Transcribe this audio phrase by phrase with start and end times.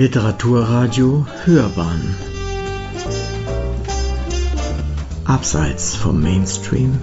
[0.00, 2.16] Literaturradio Hörbahn
[5.26, 6.98] Abseits vom Mainstream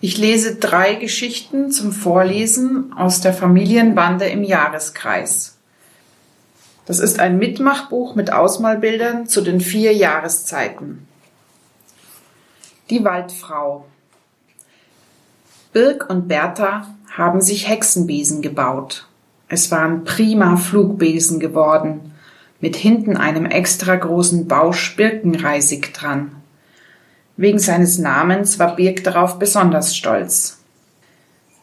[0.00, 5.58] Ich lese drei Geschichten zum Vorlesen aus der Familienbande im Jahreskreis.
[6.86, 11.08] Das ist ein Mitmachbuch mit Ausmalbildern zu den vier Jahreszeiten.
[12.90, 13.86] Die Waldfrau.
[15.72, 19.06] Birg und Bertha haben sich Hexenbesen gebaut.
[19.48, 22.12] Es waren prima Flugbesen geworden,
[22.60, 26.32] mit hinten einem extra großen Bausch Birkenreisig dran.
[27.38, 30.60] Wegen seines Namens war Birk darauf besonders stolz.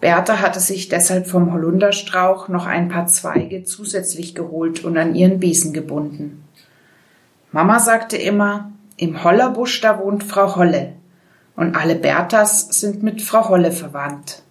[0.02, 5.40] Bertha hatte sich deshalb vom Holunderstrauch noch ein paar Zweige zusätzlich geholt und an ihren
[5.40, 6.46] Besen gebunden.
[7.52, 10.94] Mama sagte immer, im Hollerbusch da wohnt Frau Holle
[11.59, 14.43] und alle Berthas sind mit Frau Holle verwandt.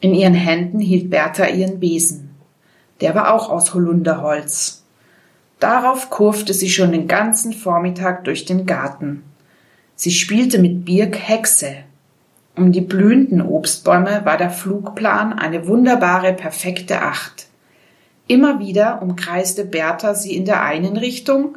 [0.00, 2.34] In ihren Händen hielt Bertha ihren Besen.
[3.00, 4.84] Der war auch aus Holunderholz.
[5.58, 9.22] Darauf kurfte sie schon den ganzen Vormittag durch den Garten.
[9.96, 11.76] Sie spielte mit Birk Hexe.
[12.56, 17.46] Um die blühenden Obstbäume war der Flugplan eine wunderbare, perfekte Acht.
[18.26, 21.56] Immer wieder umkreiste Bertha sie in der einen Richtung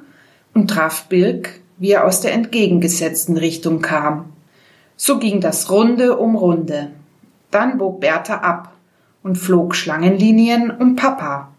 [0.53, 4.31] und traf Birk, wie er aus der entgegengesetzten Richtung kam.
[4.97, 6.91] So ging das Runde um Runde.
[7.51, 8.73] Dann bog Bertha ab
[9.23, 11.51] und flog Schlangenlinien um Papa.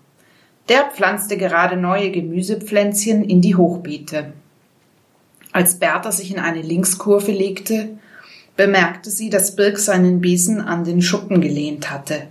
[0.68, 4.32] Der pflanzte gerade neue Gemüsepflänzchen in die Hochbeete.
[5.52, 7.98] Als Bertha sich in eine Linkskurve legte,
[8.56, 12.28] bemerkte sie, dass Birk seinen Besen an den Schuppen gelehnt hatte.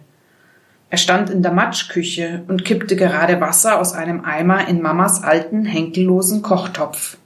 [0.89, 5.65] Er stand in der Matschküche und kippte gerade Wasser aus einem Eimer in Mamas alten,
[5.65, 7.17] henkellosen Kochtopf.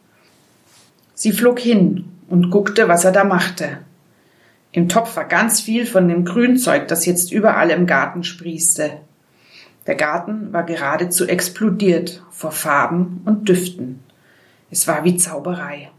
[1.13, 3.79] Sie flog hin und guckte, was er da machte.
[4.71, 8.91] Im Topf war ganz viel von dem Grünzeug, das jetzt überall im Garten sprießte.
[9.87, 14.01] Der Garten war geradezu explodiert vor Farben und Düften.
[14.69, 15.89] Es war wie Zauberei.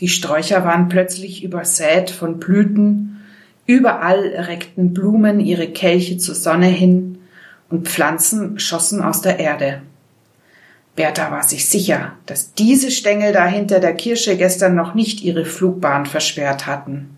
[0.00, 3.20] Die Sträucher waren plötzlich übersät von Blüten,
[3.66, 7.18] überall reckten Blumen ihre Kelche zur Sonne hin
[7.70, 9.82] und Pflanzen schossen aus der Erde.
[10.98, 15.44] Bertha war sich sicher, dass diese Stängel da hinter der Kirsche gestern noch nicht ihre
[15.44, 17.16] Flugbahn versperrt hatten.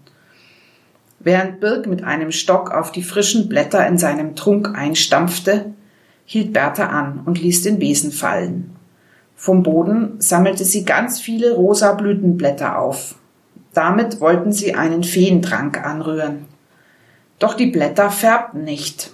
[1.19, 5.73] Während Birk mit einem Stock auf die frischen Blätter in seinem Trunk einstampfte,
[6.27, 8.77] hielt Bertha an und ließ den Besen fallen.
[9.35, 13.15] Vom Boden sammelte sie ganz viele rosa Blütenblätter auf.
[13.73, 16.45] Damit wollten sie einen Feentrank anrühren.
[17.39, 19.11] Doch die Blätter färbten nicht.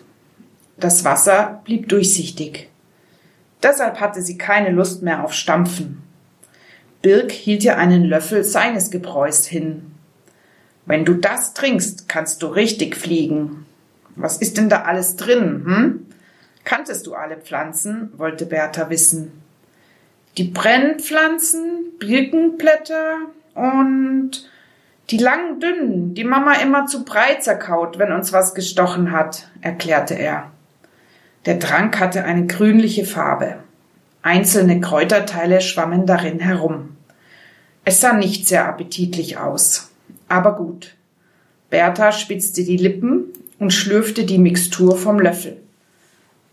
[0.77, 2.69] Das Wasser blieb durchsichtig.
[3.63, 6.03] Deshalb hatte sie keine Lust mehr auf Stampfen.
[7.03, 9.93] Birk hielt ihr einen Löffel seines Gebräus hin.
[10.85, 13.67] Wenn du das trinkst, kannst du richtig fliegen.
[14.15, 16.07] Was ist denn da alles drin, hm?
[16.65, 18.13] Kanntest du alle Pflanzen?
[18.17, 19.43] wollte Bertha wissen
[20.39, 23.17] die Brennpflanzen, Birkenblätter
[23.55, 24.31] und
[25.11, 30.15] die langen dünnen, die Mama immer zu breit zerkaut, wenn uns was gestochen hat, erklärte
[30.15, 30.51] er.
[31.47, 33.59] Der Trank hatte eine grünliche Farbe.
[34.21, 36.97] Einzelne Kräuterteile schwammen darin herum.
[37.85, 39.91] Es sah nicht sehr appetitlich aus.
[40.29, 40.97] Aber gut.
[41.71, 43.27] Bertha spitzte die Lippen
[43.61, 45.63] und schlürfte die Mixtur vom Löffel.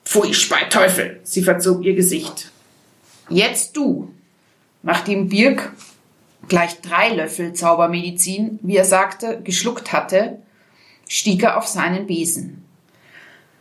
[0.06, 1.20] Pfui, Speiteufel!
[1.24, 2.52] Sie verzog ihr Gesicht.
[3.30, 4.14] Jetzt du.
[4.84, 5.72] Nachdem Birk
[6.48, 10.38] gleich drei Löffel Zaubermedizin, wie er sagte, geschluckt hatte,
[11.08, 12.64] stieg er auf seinen Besen.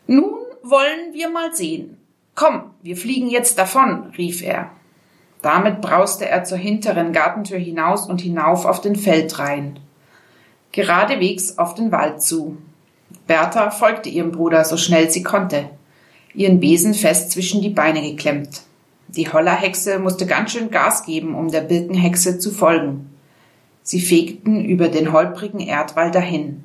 [0.06, 1.98] Nun wollen wir mal sehen.
[2.34, 4.70] Komm, wir fliegen jetzt davon, rief er.
[5.42, 9.80] Damit brauste er zur hinteren Gartentür hinaus und hinauf auf den Feldrain.
[10.70, 12.56] Geradewegs auf den Wald zu.
[13.26, 15.68] Bertha folgte ihrem Bruder so schnell sie konnte,
[16.32, 18.62] ihren Besen fest zwischen die Beine geklemmt.
[19.08, 23.10] Die Hollerhexe musste ganz schön Gas geben, um der Birkenhexe zu folgen.
[23.82, 26.64] Sie fegten über den holprigen Erdwall dahin.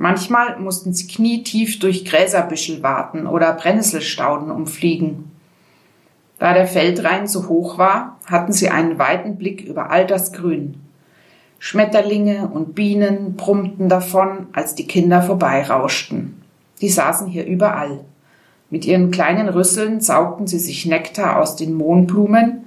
[0.00, 5.32] Manchmal mussten sie knietief durch Gräserbüschel warten oder Brennnesselstauden umfliegen.
[6.38, 10.80] Da der Feldrain so hoch war, hatten sie einen weiten Blick über all das Grün.
[11.58, 16.40] Schmetterlinge und Bienen brummten davon, als die Kinder vorbeirauschten.
[16.80, 18.04] Die saßen hier überall.
[18.70, 22.66] Mit ihren kleinen Rüsseln saugten sie sich Nektar aus den Mohnblumen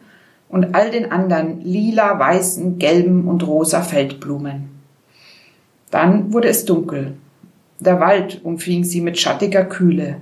[0.50, 4.70] und all den anderen lila, weißen, gelben und rosa Feldblumen.
[5.92, 7.18] Dann wurde es dunkel.
[7.82, 10.18] Der Wald umfing sie mit schattiger Kühle.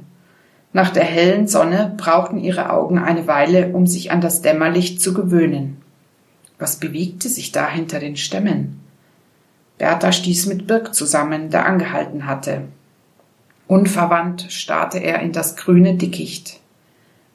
[0.72, 5.14] Nach der hellen Sonne brauchten ihre Augen eine Weile, um sich an das Dämmerlicht zu
[5.14, 5.76] gewöhnen.
[6.58, 8.80] Was bewegte sich da hinter den Stämmen?
[9.78, 12.62] Bertha stieß mit Birk zusammen, der angehalten hatte.
[13.68, 16.62] Unverwandt starrte er in das grüne Dickicht.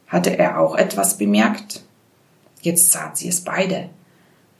[0.06, 1.82] Hatte er auch etwas bemerkt?
[2.62, 3.90] Jetzt sahen sie es beide.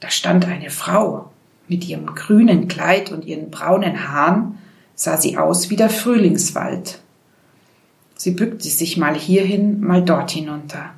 [0.00, 1.30] Da stand eine Frau.
[1.68, 4.58] Mit ihrem grünen Kleid und ihren braunen Haaren
[4.94, 7.00] sah sie aus wie der Frühlingswald.
[8.16, 10.90] Sie bückte sich mal hierhin, mal dort hinunter.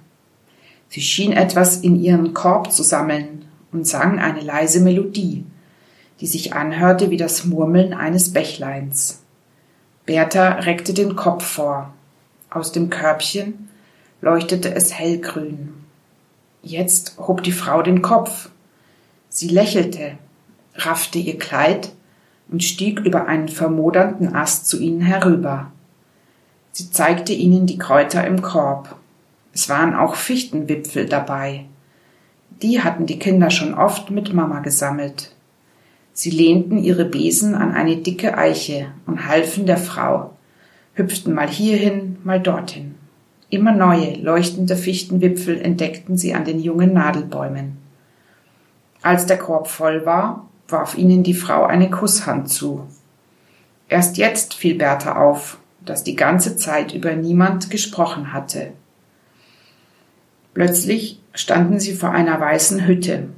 [0.89, 5.45] Sie schien etwas in ihren Korb zu sammeln und sang eine leise Melodie,
[6.21, 9.23] die sich anhörte wie das Murmeln eines Bächleins.
[10.05, 11.93] Bertha reckte den Kopf vor.
[12.49, 13.69] Aus dem Körbchen
[14.21, 15.75] leuchtete es hellgrün.
[16.63, 18.51] Jetzt hob die Frau den Kopf.
[19.29, 20.13] Sie lächelte,
[20.77, 21.93] raffte ihr Kleid
[22.51, 25.71] und stieg über einen vermodernden Ast zu ihnen herüber.
[26.73, 28.97] Sie zeigte ihnen die Kräuter im Korb.
[29.53, 31.65] Es waren auch Fichtenwipfel dabei.
[32.63, 35.35] Die hatten die Kinder schon oft mit Mama gesammelt.
[36.13, 40.33] Sie lehnten ihre Besen an eine dicke Eiche und halfen der Frau,
[40.95, 42.95] hüpften mal hierhin, mal dorthin.
[43.51, 47.77] Immer neue, leuchtende Fichtenwipfel entdeckten sie an den jungen Nadelbäumen.
[49.03, 52.87] Als der Korb voll war, warf ihnen die Frau eine Kusshand zu.
[53.89, 58.73] Erst jetzt fiel Bertha auf, dass die ganze Zeit über niemand gesprochen hatte.
[60.55, 63.29] Plötzlich standen sie vor einer weißen Hütte.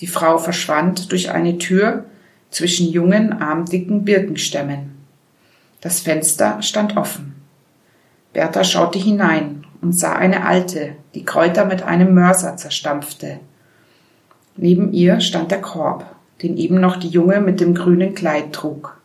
[0.00, 2.04] Die Frau verschwand durch eine Tür
[2.50, 4.92] zwischen jungen, armdicken Birkenstämmen.
[5.80, 7.34] Das Fenster stand offen.
[8.32, 13.40] Bertha schaute hinein und sah eine Alte, die Kräuter mit einem Mörser zerstampfte.
[14.56, 16.04] Neben ihr stand der Korb
[16.42, 19.00] den eben noch die Junge mit dem grünen Kleid trug.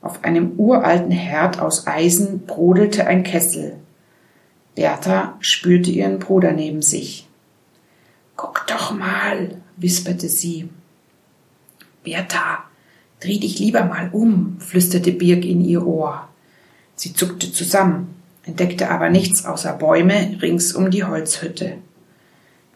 [0.00, 3.76] Auf einem uralten Herd aus Eisen brodelte ein Kessel.
[4.74, 7.28] Bertha spürte ihren Bruder neben sich.
[8.36, 10.68] Guck doch mal, wisperte sie.
[12.04, 12.64] Bertha,
[13.20, 16.28] dreh dich lieber mal um, flüsterte Birg in ihr Ohr.
[16.94, 18.14] Sie zuckte zusammen,
[18.44, 21.74] entdeckte aber nichts außer Bäume rings um die Holzhütte.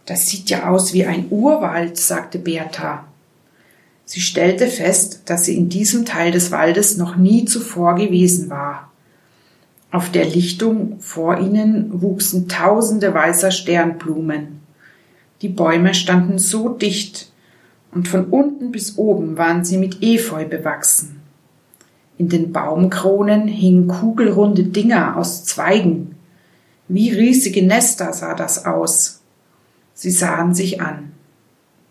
[0.06, 3.06] Das sieht ja aus wie ein Urwald, sagte Bertha.
[4.04, 8.90] Sie stellte fest, dass sie in diesem Teil des Waldes noch nie zuvor gewesen war.
[9.90, 14.60] Auf der Lichtung vor ihnen wuchsen tausende weißer Sternblumen.
[15.43, 17.31] Die Bäume standen so dicht,
[17.93, 21.20] und von unten bis oben waren sie mit Efeu bewachsen.
[22.16, 26.16] In den Baumkronen hingen kugelrunde Dinger aus Zweigen.
[26.88, 29.20] Wie riesige Nester sah das aus.
[29.94, 31.11] Sie sahen sich an.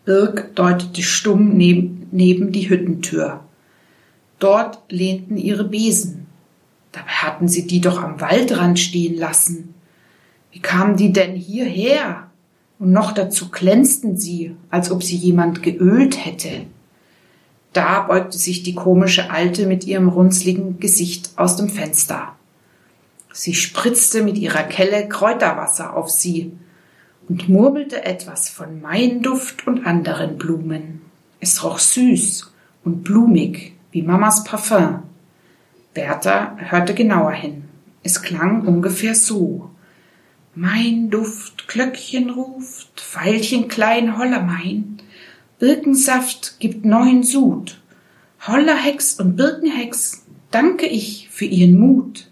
[0.06, 3.42] Birk deutete stumm neben neben die Hüttentür.
[4.40, 6.28] Dort lehnten ihre Besen.
[6.92, 9.74] Dabei hatten sie die doch am Waldrand stehen lassen.
[10.52, 12.28] Wie kamen die denn hierher?
[12.80, 16.66] Und noch dazu glänzten sie, als ob sie jemand geölt hätte.
[17.74, 22.36] Da beugte sich die komische Alte mit ihrem runzligen Gesicht aus dem Fenster.
[23.32, 26.52] Sie spritzte mit ihrer Kelle Kräuterwasser auf sie
[27.32, 31.00] und murmelte etwas von Mainduft und anderen Blumen.
[31.40, 32.52] Es roch süß
[32.84, 35.04] und blumig wie Mamas Parfum.
[35.94, 37.64] Bertha hörte genauer hin.
[38.04, 39.70] Es klang ungefähr so.
[40.56, 44.98] Mein Duft, Glöckchen ruft, Veilchen klein, holler mein.
[45.58, 47.80] Birkensaft gibt neuen Sud.
[48.46, 52.30] Holler Hex und Birkenhex, danke ich für ihren Mut.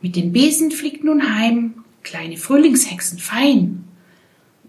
[0.00, 3.84] Mit den Besen fliegt nun heim, kleine Frühlingshexen fein.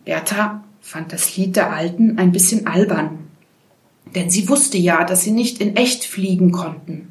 [0.06, 3.20] Bertha fand das Lied der Alten ein bisschen albern
[4.16, 7.10] denn sie wusste ja, dass sie nicht in echt fliegen konnten.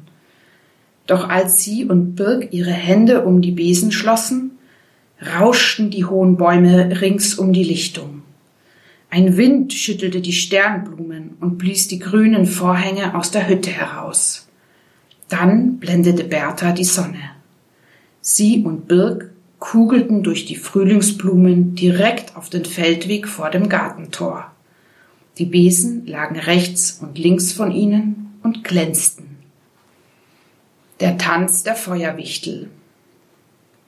[1.07, 4.51] Doch als sie und Birk ihre Hände um die Besen schlossen,
[5.37, 8.21] rauschten die hohen Bäume rings um die Lichtung.
[9.09, 14.47] Ein Wind schüttelte die Sternblumen und blies die grünen Vorhänge aus der Hütte heraus.
[15.27, 17.31] Dann blendete Bertha die Sonne.
[18.21, 19.30] Sie und Birk
[19.61, 24.51] kugelten durch die Frühlingsblumen direkt auf den Feldweg vor dem Gartentor.
[25.37, 29.37] Die Besen lagen rechts und links von ihnen und glänzten.
[30.99, 32.71] Der Tanz der Feuerwichtel.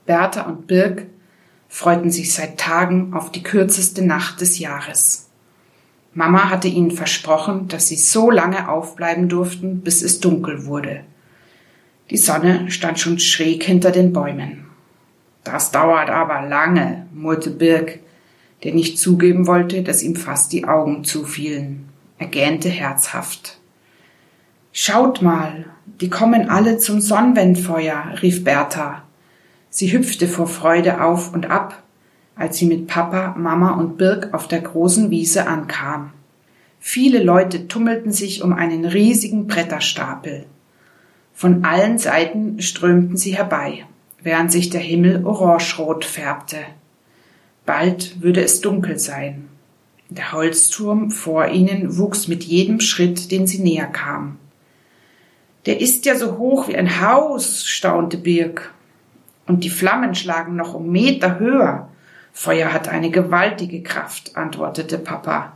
[0.05, 1.07] Bertha und Birk
[1.67, 5.27] freuten sich seit Tagen auf die kürzeste Nacht des Jahres.
[6.13, 11.03] Mama hatte ihnen versprochen, dass sie so lange aufbleiben durften, bis es dunkel wurde.
[12.11, 14.67] Die Sonne stand schon schräg hinter den Bäumen.
[15.43, 17.99] Das dauert aber lange, murrte Birk,
[18.63, 21.89] der nicht zugeben wollte, dass ihm fast die Augen zufielen.
[22.17, 23.59] Er gähnte herzhaft.
[24.71, 25.65] Schaut mal,
[25.99, 29.03] die kommen alle zum Sonnenwendfeuer, rief Bertha.
[29.69, 31.83] Sie hüpfte vor Freude auf und ab,
[32.35, 36.11] als sie mit Papa, Mama und Birk auf der großen Wiese ankam.
[36.79, 40.45] Viele Leute tummelten sich um einen riesigen Bretterstapel.
[41.33, 43.85] Von allen Seiten strömten sie herbei,
[44.23, 46.57] während sich der Himmel orangerot färbte.
[47.65, 49.47] Bald würde es dunkel sein.
[50.09, 54.37] Der Holzturm vor ihnen wuchs mit jedem Schritt, den sie näher kamen.
[55.65, 58.73] Der ist ja so hoch wie ein Haus, staunte Birk.
[59.47, 61.89] Und die Flammen schlagen noch um Meter höher.
[62.33, 65.53] Feuer hat eine gewaltige Kraft, antwortete Papa.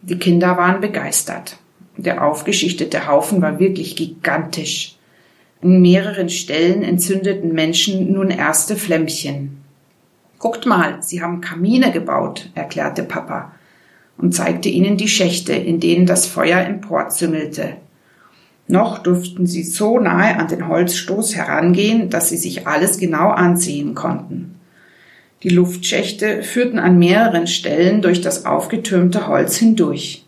[0.00, 1.58] Die Kinder waren begeistert.
[1.96, 4.97] Der aufgeschichtete Haufen war wirklich gigantisch.
[5.60, 9.58] An mehreren Stellen entzündeten Menschen nun erste Flämmchen.
[10.38, 13.52] Guckt mal, sie haben Kamine gebaut, erklärte Papa
[14.18, 17.76] und zeigte ihnen die Schächte, in denen das Feuer emporzüngelte.
[18.68, 23.94] Noch durften sie so nahe an den Holzstoß herangehen, dass sie sich alles genau ansehen
[23.94, 24.54] konnten.
[25.42, 30.24] Die Luftschächte führten an mehreren Stellen durch das aufgetürmte Holz hindurch.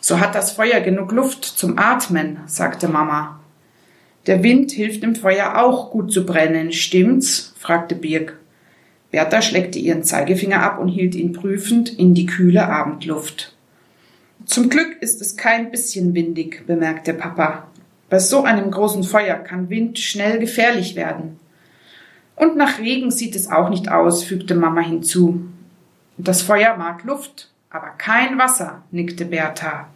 [0.00, 3.40] So hat das Feuer genug Luft zum Atmen, sagte Mama.
[4.26, 7.54] Der Wind hilft dem Feuer auch gut zu brennen, stimmt's?
[7.58, 8.38] fragte Birk.
[9.10, 13.54] Bertha schleckte ihren Zeigefinger ab und hielt ihn prüfend in die kühle Abendluft.
[14.46, 17.68] Zum Glück ist es kein bisschen windig, bemerkte Papa.
[18.10, 21.38] Bei so einem großen Feuer kann Wind schnell gefährlich werden.
[22.36, 25.46] Und nach Regen sieht es auch nicht aus, fügte Mama hinzu.
[26.18, 29.88] Das Feuer mag Luft, aber kein Wasser, nickte Bertha.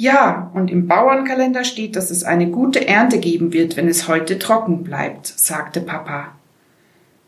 [0.00, 4.38] Ja, und im Bauernkalender steht, dass es eine gute Ernte geben wird, wenn es heute
[4.38, 6.34] trocken bleibt, sagte Papa.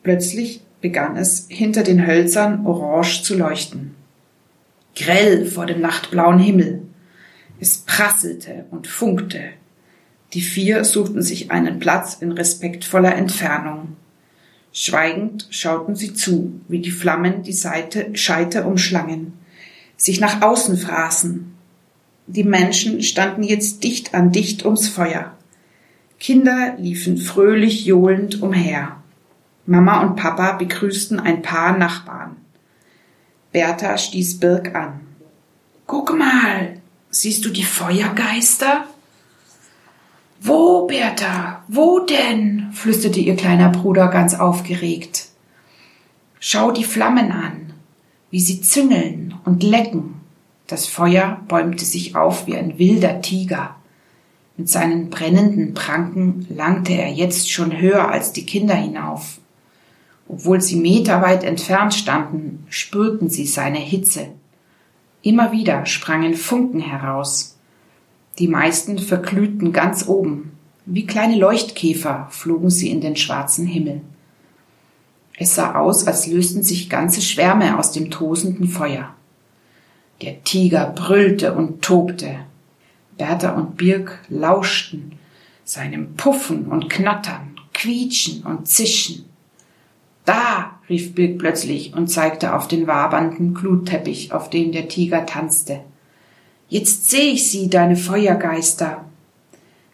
[0.03, 3.95] Plötzlich begann es hinter den Hölzern orange zu leuchten.
[4.97, 6.81] Grell vor dem nachtblauen Himmel.
[7.61, 9.43] Es prasselte und funkte.
[10.33, 13.99] Die vier suchten sich einen Platz in respektvoller Entfernung.
[14.73, 19.35] Schweigend schauten sie zu, wie die Flammen die Seite, Scheite umschlangen,
[19.99, 21.53] sich nach außen fraßen.
[22.27, 25.33] Die Menschen standen jetzt dicht an dicht ums Feuer.
[26.19, 28.97] Kinder liefen fröhlich johlend umher.
[29.67, 32.37] Mama und Papa begrüßten ein paar Nachbarn.
[33.53, 35.01] Bertha stieß Birk an.
[35.87, 38.87] Guck mal, siehst du die Feuergeister?
[40.41, 41.63] Wo, Bertha?
[41.69, 42.71] Wo denn?
[42.73, 45.29] flüsterte ihr kleiner Bruder ganz aufgeregt.
[46.41, 47.73] Schau die Flammen an,
[48.31, 50.22] wie sie züngeln und lecken.
[50.67, 53.77] Das Feuer bäumte sich auf wie ein wilder Tiger.
[54.57, 59.39] Mit seinen brennenden Pranken langte er jetzt schon höher als die Kinder hinauf.
[60.29, 64.29] Obwohl sie meterweit entfernt standen, spürten sie seine Hitze.
[65.23, 67.59] Immer wieder sprangen Funken heraus.
[68.39, 70.53] Die meisten verglühten ganz oben.
[70.87, 74.01] Wie kleine Leuchtkäfer flogen sie in den schwarzen Himmel.
[75.37, 79.15] Es sah aus, als lösten sich ganze Schwärme aus dem tosenden Feuer.
[80.23, 82.37] Der Tiger brüllte und tobte.
[83.19, 85.19] Bertha und Birk lauschten
[85.65, 89.25] seinem Puffen und Knattern, Quietschen und Zischen.
[90.25, 95.81] Da, rief Birk plötzlich und zeigte auf den wabernden Glutteppich, auf dem der Tiger tanzte.
[96.69, 99.05] Jetzt seh ich sie, deine Feuergeister.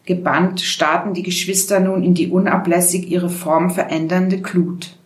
[0.04, 4.97] Gebannt starrten die Geschwister nun in die unablässig ihre Form verändernde Glut.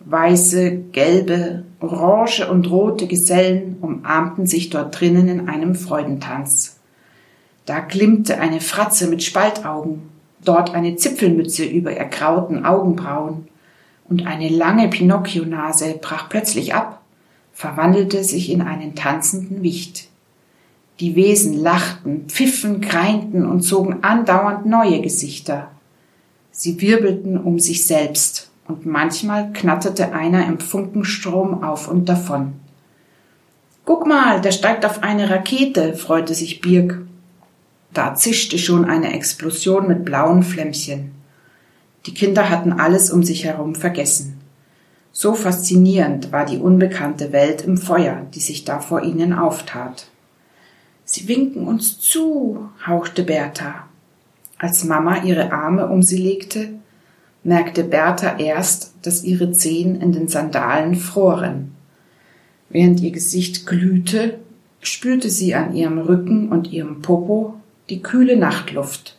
[0.00, 6.76] Weiße, gelbe, orange und rote Gesellen umarmten sich dort drinnen in einem Freudentanz.
[7.66, 10.08] Da glimmte eine Fratze mit Spaltaugen,
[10.44, 13.48] dort eine Zipfelmütze über ergrauten Augenbrauen,
[14.08, 17.02] und eine lange Pinocchio-Nase brach plötzlich ab,
[17.52, 20.08] verwandelte sich in einen tanzenden Wicht.
[21.00, 25.70] Die Wesen lachten, pfiffen, greinten und zogen andauernd neue Gesichter.
[26.50, 32.54] Sie wirbelten um sich selbst, und manchmal knatterte einer im Funkenstrom auf und davon.
[33.84, 37.00] Guck mal, der steigt auf eine Rakete, freute sich Birk.
[37.94, 41.12] Da zischte schon eine Explosion mit blauen Flämmchen.
[42.06, 44.38] Die Kinder hatten alles um sich herum vergessen.
[45.10, 50.06] So faszinierend war die unbekannte Welt im Feuer, die sich da vor ihnen auftat.
[51.04, 53.86] Sie winken uns zu, hauchte Bertha.
[54.58, 56.77] Als Mama ihre Arme um sie legte,
[57.48, 61.72] merkte Bertha erst, dass ihre Zehen in den Sandalen froren.
[62.68, 64.38] Während ihr Gesicht glühte,
[64.80, 67.54] spürte sie an ihrem Rücken und ihrem Popo
[67.88, 69.16] die kühle Nachtluft.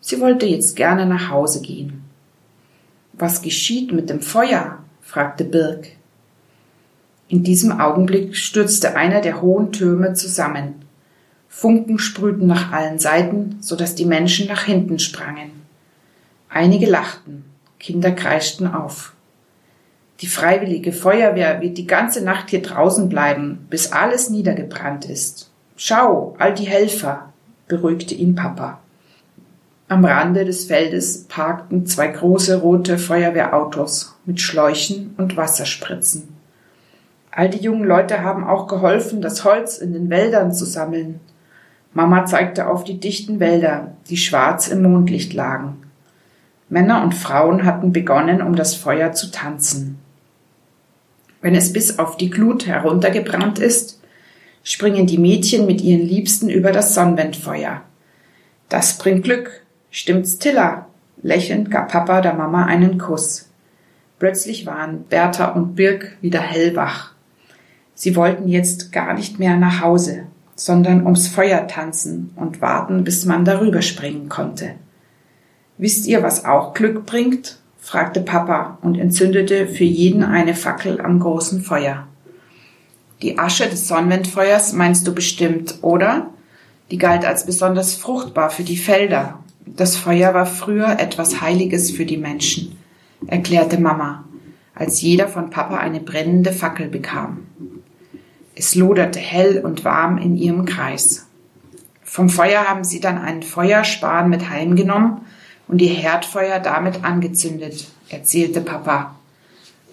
[0.00, 2.02] Sie wollte jetzt gerne nach Hause gehen.
[3.12, 4.78] Was geschieht mit dem Feuer?
[5.00, 5.86] fragte Birk.
[7.28, 10.74] In diesem Augenblick stürzte einer der hohen Türme zusammen.
[11.48, 15.52] Funken sprühten nach allen Seiten, so dass die Menschen nach hinten sprangen.
[16.48, 17.44] Einige lachten,
[17.82, 19.12] Kinder kreischten auf.
[20.20, 25.50] Die freiwillige Feuerwehr wird die ganze Nacht hier draußen bleiben, bis alles niedergebrannt ist.
[25.74, 27.32] Schau, all die Helfer,
[27.66, 28.78] beruhigte ihn Papa.
[29.88, 36.36] Am Rande des Feldes parkten zwei große rote Feuerwehrautos mit Schläuchen und Wasserspritzen.
[37.32, 41.18] All die jungen Leute haben auch geholfen, das Holz in den Wäldern zu sammeln.
[41.94, 45.81] Mama zeigte auf die dichten Wälder, die schwarz im Mondlicht lagen.
[46.72, 49.98] Männer und Frauen hatten begonnen, um das Feuer zu tanzen.
[51.42, 54.00] Wenn es bis auf die Glut heruntergebrannt ist,
[54.64, 57.82] springen die Mädchen mit ihren Liebsten über das Sonnenwendfeuer.
[58.70, 59.50] Das bringt Glück,
[59.90, 60.86] Stimmt's, Tilla?
[61.20, 63.50] Lächelnd gab Papa der Mama einen Kuss.
[64.18, 67.12] Plötzlich waren Bertha und Birk wieder hellwach.
[67.94, 70.22] Sie wollten jetzt gar nicht mehr nach Hause,
[70.56, 74.76] sondern ums Feuer tanzen und warten, bis man darüber springen konnte.
[75.82, 77.58] Wisst ihr, was auch Glück bringt?
[77.78, 82.06] fragte Papa und entzündete für jeden eine Fackel am großen Feuer.
[83.20, 86.30] Die Asche des Sonnenwendfeuers meinst du bestimmt, oder?
[86.90, 92.04] Die galt als besonders fruchtbar für die Felder das Feuer war früher etwas Heiliges für
[92.04, 92.76] die Menschen,
[93.26, 94.24] erklärte Mama,
[94.74, 97.46] als jeder von Papa eine brennende Fackel bekam.
[98.54, 101.26] Es loderte hell und warm in ihrem Kreis.
[102.02, 105.22] Vom Feuer haben sie dann einen Feuerspan mit heimgenommen
[105.68, 109.16] und ihr Herdfeuer damit angezündet, erzählte Papa.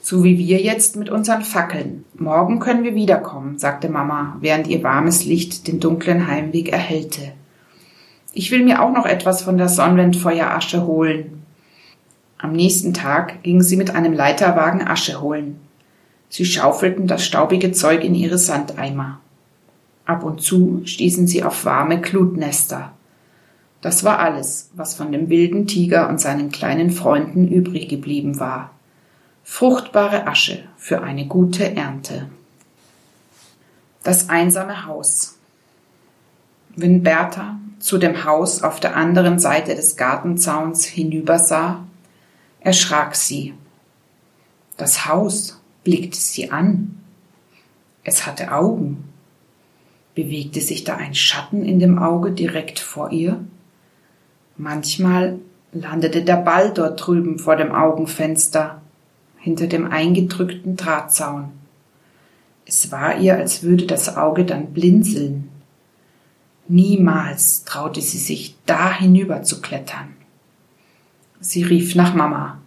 [0.01, 2.05] So wie wir jetzt mit unseren Fackeln.
[2.15, 7.33] Morgen können wir wiederkommen, sagte Mama, während ihr warmes Licht den dunklen Heimweg erhellte.
[8.33, 11.43] Ich will mir auch noch etwas von der Sonnenwendfeuerasche holen.
[12.37, 15.59] Am nächsten Tag gingen sie mit einem Leiterwagen Asche holen.
[16.29, 19.19] Sie schaufelten das staubige Zeug in ihre Sandeimer.
[20.05, 22.93] Ab und zu stießen sie auf warme Glutnester.
[23.81, 28.71] Das war alles, was von dem wilden Tiger und seinen kleinen Freunden übrig geblieben war.
[29.43, 32.29] Fruchtbare Asche für eine gute Ernte.
[34.03, 35.37] Das einsame Haus.
[36.75, 41.83] Wenn Bertha zu dem Haus auf der anderen Seite des Gartenzauns hinübersah,
[42.59, 43.53] erschrak sie.
[44.77, 47.01] Das Haus blickte sie an.
[48.03, 49.05] Es hatte Augen.
[50.15, 53.43] Bewegte sich da ein Schatten in dem Auge direkt vor ihr?
[54.59, 55.39] Manchmal
[55.71, 58.81] landete der Ball dort drüben vor dem Augenfenster,
[59.37, 61.51] hinter dem eingedrückten Drahtzaun.
[62.65, 65.49] Es war ihr, als würde das Auge dann blinzeln.
[66.67, 70.13] Niemals traute sie sich, da hinüber zu klettern.
[71.39, 72.59] Sie rief nach Mama.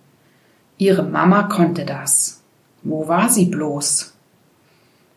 [0.79, 2.43] Ihre Mama konnte das.
[2.83, 4.15] Wo war sie bloß?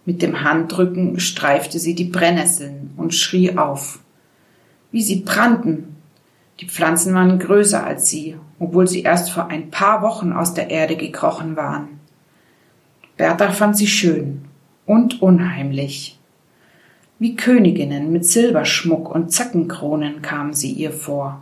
[0.05, 3.99] Mit dem Handrücken streifte sie die Brennnesseln und schrie auf.
[4.91, 5.94] Wie sie brannten.
[6.59, 10.69] Die Pflanzen waren größer als sie, obwohl sie erst vor ein paar Wochen aus der
[10.69, 11.99] Erde gekrochen waren.
[13.17, 14.45] Bertha fand sie schön
[14.85, 16.19] und unheimlich.
[17.19, 21.41] Wie Königinnen mit Silberschmuck und Zackenkronen kamen sie ihr vor.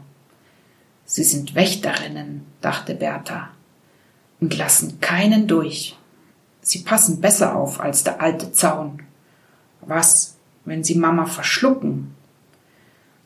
[1.06, 3.50] Sie sind Wächterinnen, dachte Bertha,
[4.40, 5.98] und lassen keinen durch.
[6.62, 9.02] Sie passen besser auf als der alte Zaun.
[9.82, 12.13] Was, wenn sie Mama verschlucken?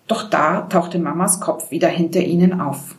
[0.08, 2.96] Doch da tauchte Mamas Kopf wieder hinter ihnen auf.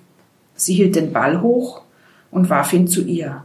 [0.55, 1.83] Sie hielt den Ball hoch
[2.31, 3.44] und warf ihn zu ihr,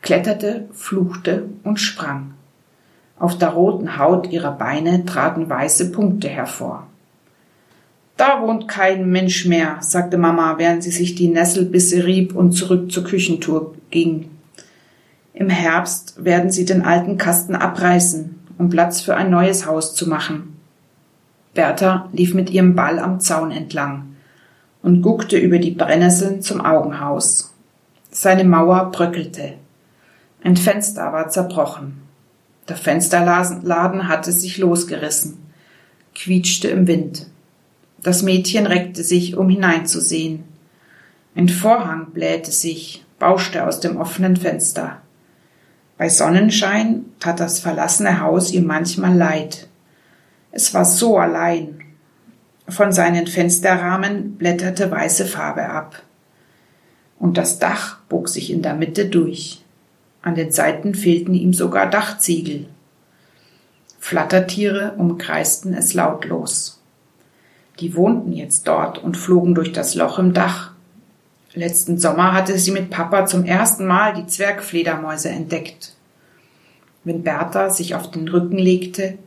[0.00, 2.34] kletterte, fluchte und sprang.
[3.18, 6.86] Auf der roten Haut ihrer Beine traten weiße Punkte hervor.
[8.16, 12.90] Da wohnt kein Mensch mehr, sagte Mama, während sie sich die Nesselbisse rieb und zurück
[12.90, 14.30] zur Küchentour ging.
[15.34, 20.08] Im Herbst werden sie den alten Kasten abreißen, um Platz für ein neues Haus zu
[20.08, 20.55] machen.
[21.56, 24.14] Bertha lief mit ihrem Ball am Zaun entlang
[24.82, 27.52] und guckte über die Brennnesseln zum Augenhaus.
[28.12, 29.54] Seine Mauer bröckelte.
[30.44, 32.02] Ein Fenster war zerbrochen.
[32.68, 35.38] Der Fensterladen hatte sich losgerissen,
[36.14, 37.26] quietschte im Wind.
[38.00, 40.44] Das Mädchen reckte sich, um hineinzusehen.
[41.34, 45.00] Ein Vorhang blähte sich, bauschte aus dem offenen Fenster.
[45.98, 49.68] Bei Sonnenschein tat das verlassene Haus ihr manchmal leid.
[50.56, 51.82] Es war so allein.
[52.66, 56.00] Von seinen Fensterrahmen blätterte weiße Farbe ab.
[57.18, 59.62] Und das Dach bog sich in der Mitte durch.
[60.22, 62.70] An den Seiten fehlten ihm sogar Dachziegel.
[63.98, 66.80] Flattertiere umkreisten es lautlos.
[67.78, 70.72] Die wohnten jetzt dort und flogen durch das Loch im Dach.
[71.52, 75.92] Letzten Sommer hatte sie mit Papa zum ersten Mal die Zwergfledermäuse entdeckt.
[77.04, 79.18] Wenn Bertha sich auf den Rücken legte,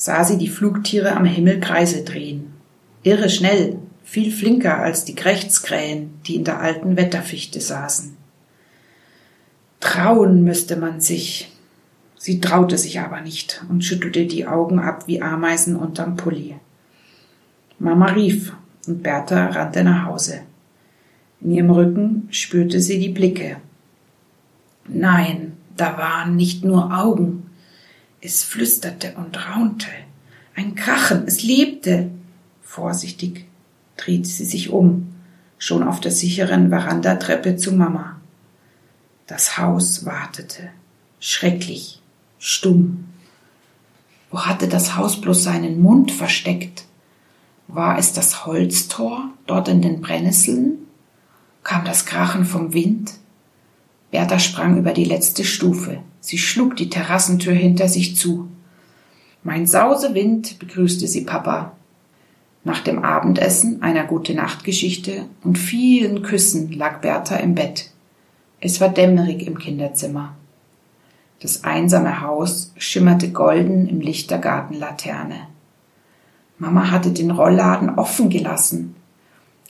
[0.00, 2.54] sah sie die Flugtiere am Himmel Kreise drehen.
[3.02, 8.16] Irre schnell, viel flinker als die Krechtskrähen, die in der alten Wetterfichte saßen.
[9.78, 11.54] Trauen müsste man sich.
[12.16, 16.56] Sie traute sich aber nicht und schüttelte die Augen ab wie Ameisen unterm Pulli.
[17.78, 18.54] Mama rief
[18.86, 20.40] und Bertha rannte nach Hause.
[21.42, 23.58] In ihrem Rücken spürte sie die Blicke.
[24.88, 27.49] Nein, da waren nicht nur Augen.
[28.20, 29.88] Es flüsterte und raunte.
[30.54, 32.10] Ein Krachen, es lebte.
[32.62, 33.46] Vorsichtig
[33.96, 35.14] drehte sie sich um,
[35.58, 38.20] schon auf der sicheren Verandatreppe zu Mama.
[39.26, 40.70] Das Haus wartete,
[41.18, 42.02] schrecklich,
[42.38, 43.06] stumm.
[44.30, 46.84] Wo hatte das Haus bloß seinen Mund versteckt?
[47.68, 50.78] War es das Holztor dort in den Brennnesseln?
[51.62, 53.12] Kam das Krachen vom Wind?
[54.10, 55.98] Bertha sprang über die letzte Stufe.
[56.20, 58.48] Sie schlug die Terrassentür hinter sich zu.
[59.42, 61.72] Mein Sausewind begrüßte sie Papa.
[62.64, 67.90] Nach dem Abendessen, einer gute Nachtgeschichte und vielen Küssen lag Bertha im Bett.
[68.60, 70.36] Es war dämmerig im Kinderzimmer.
[71.40, 75.46] Das einsame Haus schimmerte golden im Licht der Gartenlaterne.
[76.58, 78.94] Mama hatte den Rollladen offen gelassen.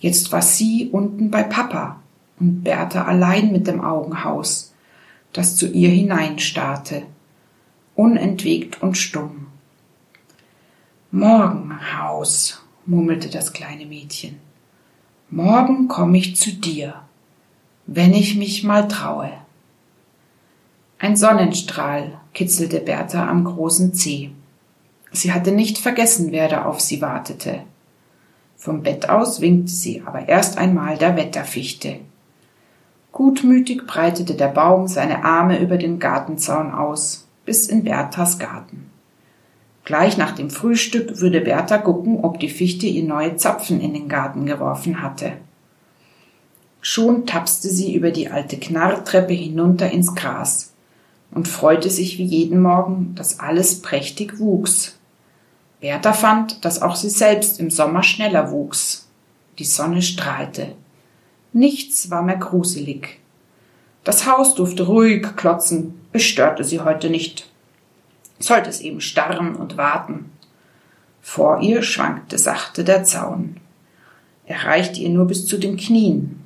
[0.00, 1.99] Jetzt war sie unten bei Papa
[2.40, 4.72] und Bertha allein mit dem Augenhaus,
[5.33, 7.03] das zu ihr hineinstarrte,
[7.94, 9.46] unentwegt und stumm.
[11.12, 14.37] Morgen, Haus, murmelte das kleine Mädchen.
[15.29, 16.94] Morgen komme ich zu dir,
[17.87, 19.31] wenn ich mich mal traue.
[20.98, 24.31] Ein Sonnenstrahl kitzelte Bertha am großen Zeh.
[25.12, 27.62] Sie hatte nicht vergessen, wer da auf sie wartete.
[28.57, 32.00] Vom Bett aus winkte sie aber erst einmal der Wetterfichte.
[33.20, 38.90] Gutmütig breitete der Baum seine Arme über den Gartenzaun aus, bis in Berthas Garten.
[39.85, 44.09] Gleich nach dem Frühstück würde Bertha gucken, ob die Fichte ihr neue Zapfen in den
[44.09, 45.33] Garten geworfen hatte.
[46.80, 50.72] Schon tapste sie über die alte Knarrtreppe hinunter ins Gras
[51.30, 54.98] und freute sich wie jeden Morgen, dass alles prächtig wuchs.
[55.80, 59.11] Bertha fand, dass auch sie selbst im Sommer schneller wuchs.
[59.59, 60.68] Die Sonne strahlte.
[61.52, 63.18] Nichts war mehr gruselig.
[64.04, 67.50] Das Haus durfte ruhig klotzen, es störte sie heute nicht.
[68.38, 70.30] Sollte es eben starren und warten.
[71.20, 73.56] Vor ihr schwankte sachte der Zaun.
[74.46, 76.40] Er reichte ihr nur bis zu den Knien.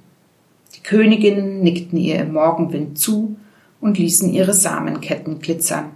[0.74, 3.36] Die Königinnen nickten ihr im Morgenwind zu
[3.80, 5.90] und ließen ihre Samenketten glitzern.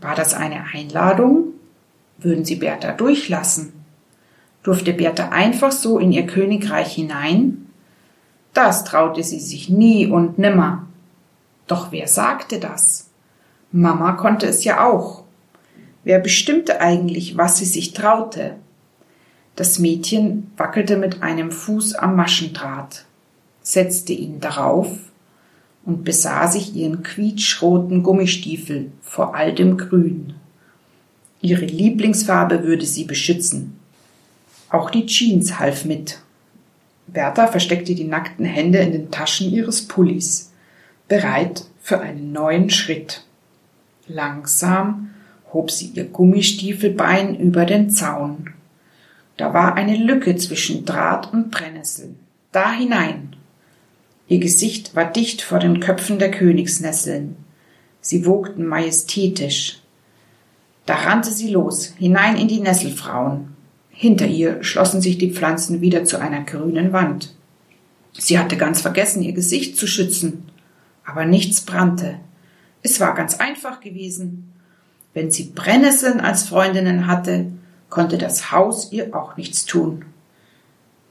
[0.00, 1.54] War das eine Einladung?
[2.18, 3.72] Würden sie Bertha durchlassen?
[4.62, 7.61] Durfte Bertha einfach so in ihr Königreich hinein?
[8.54, 10.86] Das traute sie sich nie und nimmer.
[11.66, 13.08] Doch wer sagte das?
[13.70, 15.24] Mama konnte es ja auch.
[16.04, 18.56] Wer bestimmte eigentlich, was sie sich traute?
[19.56, 23.04] Das Mädchen wackelte mit einem Fuß am Maschendraht,
[23.62, 24.88] setzte ihn darauf
[25.84, 30.34] und besah sich ihren quietschroten Gummistiefel vor all dem Grün.
[31.40, 33.78] Ihre Lieblingsfarbe würde sie beschützen.
[34.70, 36.21] Auch die Jeans half mit.
[37.06, 40.52] Bertha versteckte die nackten Hände in den Taschen ihres Pullis,
[41.08, 43.24] bereit für einen neuen Schritt.
[44.06, 45.10] Langsam
[45.52, 48.50] hob sie ihr Gummistiefelbein über den Zaun.
[49.36, 52.14] Da war eine Lücke zwischen Draht und Brennnessel.
[52.52, 53.36] Da hinein.
[54.28, 57.36] Ihr Gesicht war dicht vor den Köpfen der Königsnesseln.
[58.00, 59.82] Sie wogten majestätisch,
[60.86, 63.51] da rannte sie los, hinein in die Nesselfrauen.
[64.02, 67.36] Hinter ihr schlossen sich die Pflanzen wieder zu einer grünen Wand.
[68.12, 70.50] Sie hatte ganz vergessen, ihr Gesicht zu schützen.
[71.04, 72.18] Aber nichts brannte.
[72.82, 74.54] Es war ganz einfach gewesen.
[75.14, 77.52] Wenn sie Brennnesseln als Freundinnen hatte,
[77.90, 80.04] konnte das Haus ihr auch nichts tun.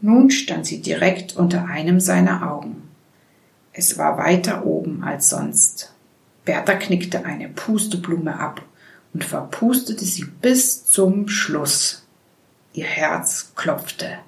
[0.01, 2.89] Nun stand sie direkt unter einem seiner Augen.
[3.71, 5.93] Es war weiter oben als sonst.
[6.43, 8.62] Bertha knickte eine Pusteblume ab
[9.13, 12.01] und verpustete sie bis zum Schluss.
[12.73, 14.19] Ihr Herz klopfte.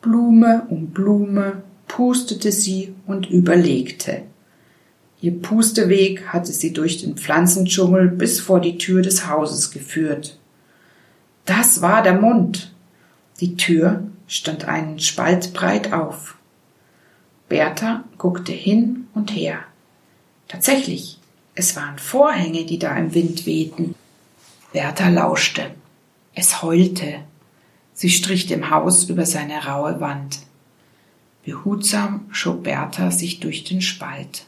[0.00, 4.22] Blume um Blume pustete sie und überlegte.
[5.20, 10.38] Ihr Pusteweg hatte sie durch den Pflanzendschungel bis vor die Tür des Hauses geführt.
[11.44, 12.72] Das war der Mund.
[13.40, 16.36] Die Tür stand einen Spalt breit auf.
[17.48, 19.60] Bertha guckte hin und her.
[20.48, 21.18] Tatsächlich,
[21.54, 23.94] es waren Vorhänge, die da im Wind wehten.
[24.72, 25.70] Bertha lauschte.
[26.38, 27.24] Es heulte.
[27.94, 30.40] Sie strich dem Haus über seine raue Wand.
[31.44, 34.46] Behutsam schob Bertha sich durch den Spalt.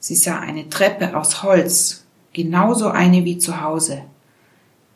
[0.00, 4.02] Sie sah eine Treppe aus Holz, genauso eine wie zu Hause.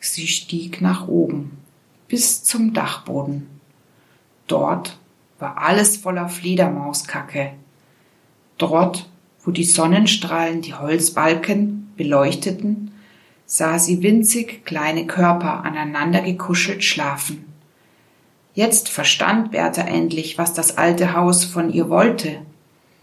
[0.00, 1.56] Sie stieg nach oben,
[2.08, 3.46] bis zum Dachboden.
[4.48, 4.98] Dort
[5.38, 7.52] war alles voller Fledermauskacke.
[8.58, 9.08] Dort
[9.44, 12.91] wo die Sonnenstrahlen die Holzbalken beleuchteten,
[13.54, 17.44] sah sie winzig kleine Körper aneinander gekuschelt schlafen.
[18.54, 22.38] Jetzt verstand Bertha endlich, was das alte Haus von ihr wollte.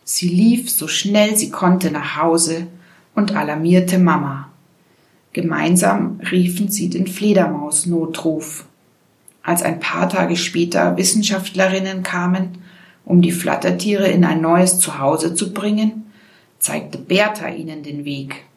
[0.03, 2.65] Sie lief so schnell sie konnte nach Hause
[3.13, 4.49] und alarmierte Mama.
[5.33, 8.65] Gemeinsam riefen sie den Fledermausnotruf.
[9.43, 12.57] Als ein paar Tage später Wissenschaftlerinnen kamen,
[13.05, 16.11] um die Flattertiere in ein neues Zuhause zu bringen,
[16.57, 18.48] zeigte Bertha ihnen den Weg.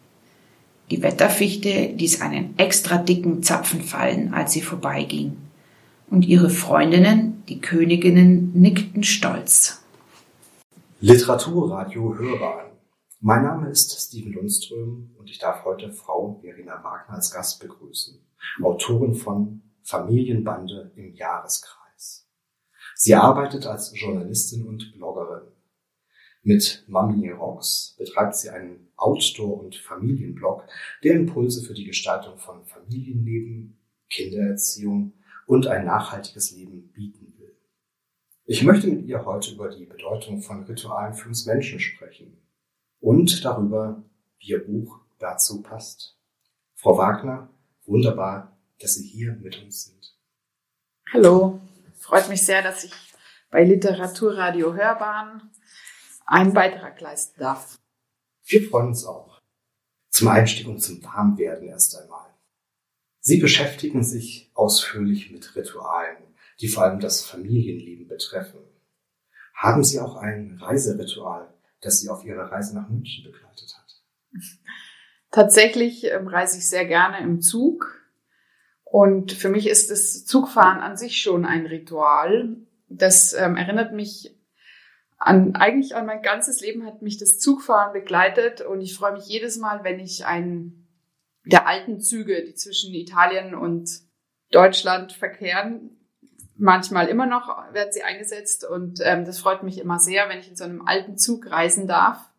[0.90, 5.36] Die Wetterfichte ließ einen extra dicken Zapfen fallen, als sie vorbeiging.
[6.10, 9.82] Und ihre Freundinnen, die Königinnen, nickten stolz.
[11.00, 12.72] Literaturradio Hörbahn.
[13.20, 18.20] Mein Name ist Steven Lundström und ich darf heute Frau Verena Wagner als Gast begrüßen,
[18.62, 22.26] Autorin von Familienbande im Jahreskreis.
[22.96, 25.48] Sie arbeitet als Journalistin und Bloggerin.
[26.42, 30.64] Mit Mami Rocks betreibt sie einen Outdoor- und Familienblog,
[31.02, 33.78] der Impulse für die Gestaltung von Familienleben,
[34.10, 35.14] Kindererziehung
[35.46, 37.32] und ein nachhaltiges Leben bieten
[38.44, 42.36] ich möchte mit ihr heute über die Bedeutung von Ritualen für uns Menschen sprechen
[43.00, 44.02] und darüber,
[44.38, 46.18] wie ihr Buch dazu passt.
[46.74, 47.48] Frau Wagner,
[47.86, 50.16] wunderbar, dass Sie hier mit uns sind.
[51.12, 51.60] Hallo,
[51.96, 52.92] freut mich sehr, dass ich
[53.50, 55.50] bei Literaturradio Hörbahn
[56.26, 57.78] einen Beitrag leisten darf.
[58.52, 59.40] Wir freuen uns auch.
[60.10, 62.28] Zum Einstieg und zum Warmwerden erst einmal.
[63.20, 68.60] Sie beschäftigen sich ausführlich mit Ritualen die vor allem das Familienleben betreffen.
[69.54, 74.42] Haben Sie auch ein Reiseritual, das Sie auf Ihrer Reise nach München begleitet hat?
[75.30, 78.00] Tatsächlich ähm, reise ich sehr gerne im Zug.
[78.84, 82.56] Und für mich ist das Zugfahren an sich schon ein Ritual.
[82.88, 84.36] Das ähm, erinnert mich
[85.24, 89.26] an, eigentlich an mein ganzes Leben hat mich das Zugfahren begleitet und ich freue mich
[89.26, 90.88] jedes Mal, wenn ich einen
[91.44, 93.88] der alten Züge, die zwischen Italien und
[94.50, 95.96] Deutschland verkehren,
[96.56, 100.48] manchmal immer noch werden sie eingesetzt und ähm, das freut mich immer sehr, wenn ich
[100.48, 102.30] in so einem alten Zug reisen darf,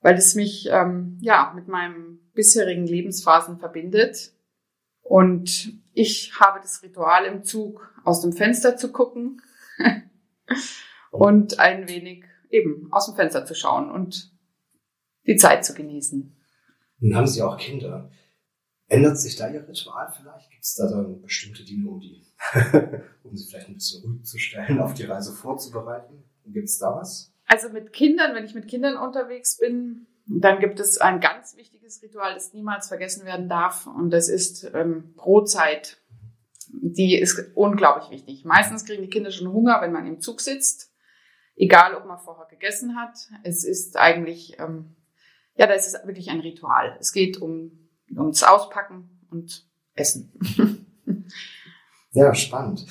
[0.00, 4.32] weil es mich ähm, ja mit meinem bisherigen Lebensphasen verbindet.
[5.02, 9.42] Und ich habe das Ritual im Zug aus dem Fenster zu gucken
[11.12, 14.32] und ein wenig eben aus dem Fenster zu schauen und
[15.26, 16.36] die Zeit zu genießen.
[16.98, 18.10] Nun haben Sie auch Kinder.
[18.88, 20.50] Ändert sich da Ihr Ritual vielleicht?
[20.50, 22.26] Gibt es da dann bestimmte Dinge, um die
[23.22, 26.24] um sie vielleicht ein bisschen ruhig zu stellen, auf die Reise vorzubereiten?
[26.46, 27.32] Gibt es da was?
[27.46, 32.02] Also mit Kindern, wenn ich mit Kindern unterwegs bin, dann gibt es ein ganz wichtiges
[32.02, 33.86] Ritual, das niemals vergessen werden darf.
[33.86, 35.98] Und das ist ähm, Brotzeit.
[36.68, 38.44] Die ist unglaublich wichtig.
[38.44, 40.91] Meistens kriegen die Kinder schon Hunger, wenn man im Zug sitzt.
[41.54, 43.16] Egal, ob man vorher gegessen hat.
[43.44, 44.96] Es ist eigentlich, ähm,
[45.56, 46.96] ja, das ist wirklich ein Ritual.
[46.98, 50.32] Es geht um, ums Auspacken und Essen.
[52.12, 52.86] Ja, spannend.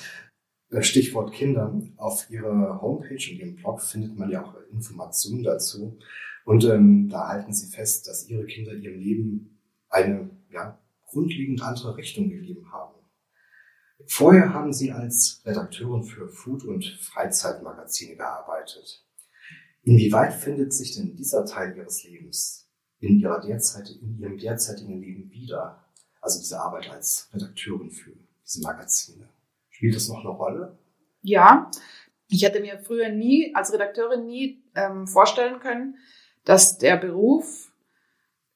[0.70, 1.80] Äh, Stichwort Kinder.
[1.96, 5.98] Auf Ihrer Homepage und Ihrem Blog findet man ja auch Informationen dazu.
[6.44, 11.96] Und ähm, da halten Sie fest, dass Ihre Kinder ihrem Leben eine ja, grundlegend andere
[11.96, 12.91] Richtung gegeben haben.
[14.06, 19.04] Vorher haben Sie als Redakteurin für Food- und Freizeitmagazine gearbeitet.
[19.82, 22.68] Inwieweit findet sich denn dieser Teil Ihres Lebens
[23.00, 25.84] in, ihrer derzeit, in Ihrem derzeitigen Leben wieder?
[26.20, 28.12] Also diese Arbeit als Redakteurin für
[28.44, 29.28] diese Magazine.
[29.70, 30.78] Spielt das noch eine Rolle?
[31.22, 31.70] Ja,
[32.28, 35.96] ich hätte mir früher nie als Redakteurin nie ähm, vorstellen können,
[36.44, 37.72] dass der Beruf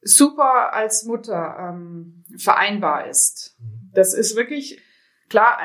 [0.01, 3.57] super als Mutter ähm, vereinbar ist.
[3.59, 3.91] Mhm.
[3.95, 4.81] Das ist wirklich
[5.29, 5.59] klar.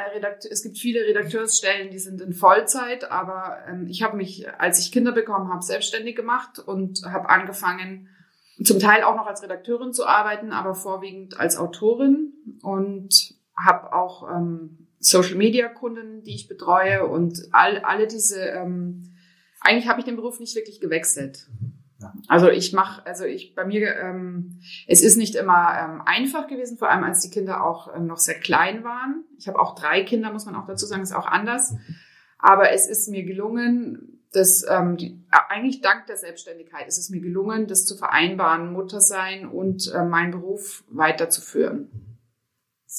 [0.50, 4.91] es gibt viele Redakteursstellen, die sind in Vollzeit, aber ähm, ich habe mich, als ich
[4.91, 8.10] Kinder bekommen habe, selbstständig gemacht und habe angefangen,
[8.63, 14.30] zum Teil auch noch als Redakteurin zu arbeiten, aber vorwiegend als Autorin und habe auch
[14.30, 18.39] ähm, Social Media Kunden, die ich betreue und all, alle diese.
[18.39, 19.15] Ähm,
[19.60, 21.47] eigentlich habe ich den Beruf nicht wirklich gewechselt.
[22.27, 26.77] Also ich mache, also ich bei mir, ähm, es ist nicht immer ähm, einfach gewesen,
[26.77, 29.25] vor allem als die Kinder auch ähm, noch sehr klein waren.
[29.37, 31.75] Ich habe auch drei Kinder, muss man auch dazu sagen, ist auch anders.
[32.39, 37.19] Aber es ist mir gelungen, das ähm, die, eigentlich dank der Selbstständigkeit ist es mir
[37.19, 41.89] gelungen, das zu vereinbaren, Mutter sein und äh, meinen Beruf weiterzuführen.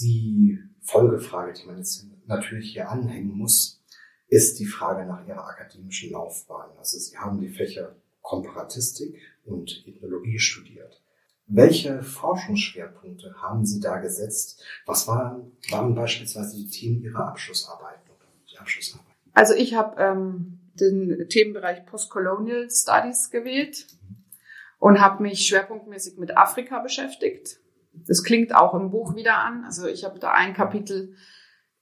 [0.00, 3.82] Die Folgefrage, die man jetzt natürlich hier anhängen muss,
[4.28, 6.70] ist die Frage nach Ihrer akademischen Laufbahn.
[6.78, 11.02] Also Sie haben die Fächer Komparatistik und Ethnologie studiert.
[11.46, 14.64] Welche Forschungsschwerpunkte haben Sie da gesetzt?
[14.86, 17.98] Was waren, waren beispielsweise die Themen Ihrer Abschlussarbeit?
[19.34, 23.86] Also ich habe ähm, den Themenbereich Postcolonial Studies gewählt.
[24.78, 27.60] und habe mich schwerpunktmäßig mit Afrika beschäftigt.
[27.92, 29.64] Das klingt auch im Buch wieder an.
[29.64, 31.14] Also ich habe da ein Kapitel,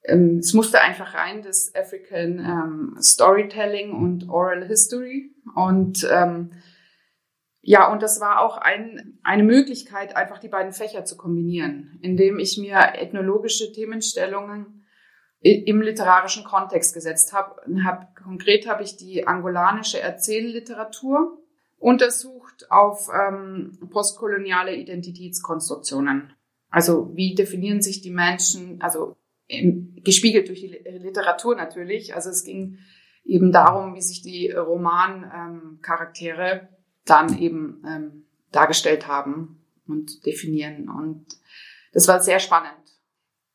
[0.04, 5.34] ähm, es musste einfach rein, das African ähm, Storytelling und Oral History.
[5.54, 6.52] Und ähm,
[7.62, 12.38] ja, und das war auch ein, eine Möglichkeit, einfach die beiden Fächer zu kombinieren, indem
[12.38, 14.86] ich mir ethnologische Themenstellungen
[15.42, 17.62] im literarischen Kontext gesetzt habe.
[17.84, 21.38] Hab, konkret habe ich die angolanische Erzählliteratur
[21.78, 26.34] untersucht auf ähm, postkoloniale Identitätskonstruktionen.
[26.68, 29.16] Also wie definieren sich die Menschen, also
[30.04, 32.14] gespiegelt durch die Literatur natürlich.
[32.14, 32.78] Also es ging
[33.24, 36.68] eben darum, wie sich die Romancharaktere ähm,
[37.04, 40.88] dann eben ähm, dargestellt haben und definieren.
[40.88, 41.26] Und
[41.92, 42.70] das war sehr spannend.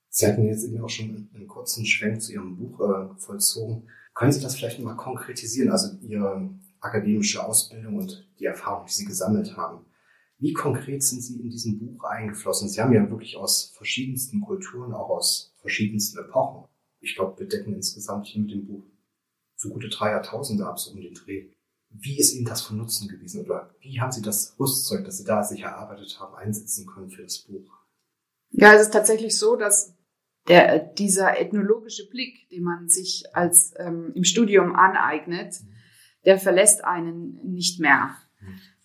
[0.10, 3.90] Sie hatten jetzt eben auch schon einen kurzen Schwenk zu Ihrem Buch äh, vollzogen.
[4.14, 5.72] Können Sie das vielleicht mal konkretisieren?
[5.72, 9.86] Also Ihre akademische Ausbildung und die Erfahrung, die Sie gesammelt haben.
[10.38, 12.70] Wie konkret sind Sie in diesem Buch eingeflossen?
[12.70, 16.68] Sie haben ja wirklich aus verschiedensten Kulturen, auch aus verschiedensten Epochen.
[17.00, 18.84] Ich glaube, wir decken insgesamt hier mit dem Buch
[19.56, 21.50] so gute drei Jahrtausende ab, so um den Dreh.
[21.90, 23.46] Wie ist Ihnen das von Nutzen gewesen?
[23.46, 27.24] Oder wie haben Sie das Rüstzeug, das Sie da sich erarbeitet haben, einsetzen können für
[27.24, 27.72] das Buch?
[28.52, 29.94] Ja, es ist tatsächlich so, dass
[30.50, 35.76] der, dieser ethnologische Blick, den man sich als ähm, im Studium aneignet, mhm
[36.26, 38.16] der verlässt einen nicht mehr.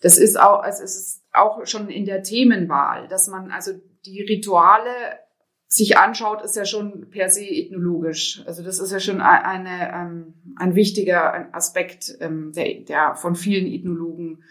[0.00, 3.72] Das ist auch, also es ist auch schon in der Themenwahl, dass man also
[4.04, 4.90] die Rituale
[5.66, 8.42] sich anschaut, ist ja schon per se ethnologisch.
[8.46, 13.72] Also das ist ja schon eine, ähm, ein wichtiger Aspekt, ähm, der, der von vielen
[13.72, 14.42] Ethnologen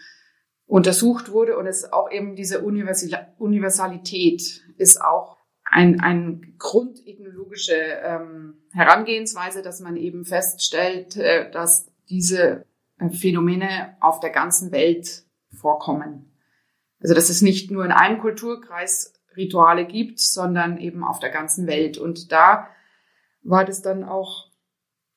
[0.64, 1.58] untersucht wurde.
[1.58, 9.96] Und es auch eben diese Universalität ist auch ein, ein grundethnologische ähm, Herangehensweise, dass man
[9.96, 12.64] eben feststellt, äh, dass diese
[13.12, 16.29] Phänomene auf der ganzen Welt vorkommen.
[17.00, 21.66] Also dass es nicht nur in einem Kulturkreis Rituale gibt, sondern eben auf der ganzen
[21.66, 21.98] Welt.
[21.98, 22.68] Und da
[23.42, 24.50] war das dann auch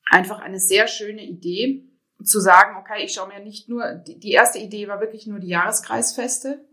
[0.06, 1.88] einfach eine sehr schöne Idee,
[2.22, 5.48] zu sagen, okay, ich schaue mir nicht nur, die erste Idee war wirklich nur die
[5.48, 6.64] Jahreskreisfeste,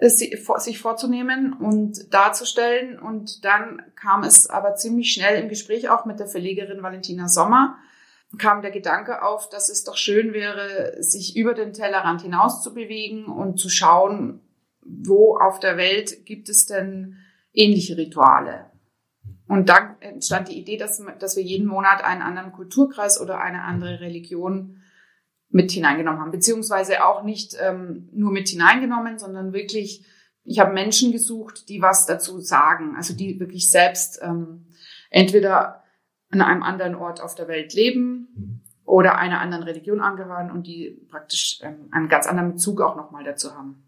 [0.00, 2.98] sich vorzunehmen und darzustellen.
[2.98, 7.76] Und dann kam es aber ziemlich schnell im Gespräch auch mit der Verlegerin Valentina Sommer,
[8.38, 12.74] kam der Gedanke auf, dass es doch schön wäre, sich über den Tellerrand hinaus zu
[12.74, 14.40] bewegen und zu schauen,
[14.80, 17.16] wo auf der Welt gibt es denn
[17.52, 18.66] ähnliche Rituale.
[19.46, 23.62] Und dann entstand die Idee, dass, dass wir jeden Monat einen anderen Kulturkreis oder eine
[23.62, 24.80] andere Religion
[25.50, 30.04] mit hineingenommen haben, beziehungsweise auch nicht ähm, nur mit hineingenommen, sondern wirklich,
[30.42, 34.66] ich habe Menschen gesucht, die was dazu sagen, also die wirklich selbst ähm,
[35.10, 35.83] entweder
[36.30, 38.60] an einem anderen Ort auf der Welt leben mhm.
[38.84, 43.24] oder einer anderen Religion angehören und die praktisch ähm, einen ganz anderen Bezug auch nochmal
[43.24, 43.84] dazu haben.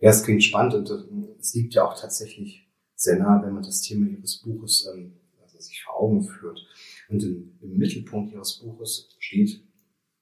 [0.00, 3.62] Ja, es klingt spannend und äh, es liegt ja auch tatsächlich sehr nah, wenn man
[3.62, 6.60] das Thema Ihres Buches ähm, also sich vor Augen führt.
[7.08, 9.62] Und im, im Mittelpunkt Ihres Buches steht,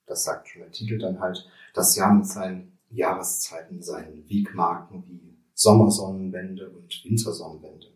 [0.06, 5.38] das sagt schon der Titel dann halt, das Jahr mit seinen Jahreszeiten, seinen Wegmarken wie
[5.54, 7.86] Sommersonnenwende und Wintersonnenwende.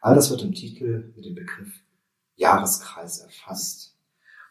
[0.00, 1.83] All das wird im Titel mit dem Begriff
[2.36, 3.96] Jahreskreis erfasst.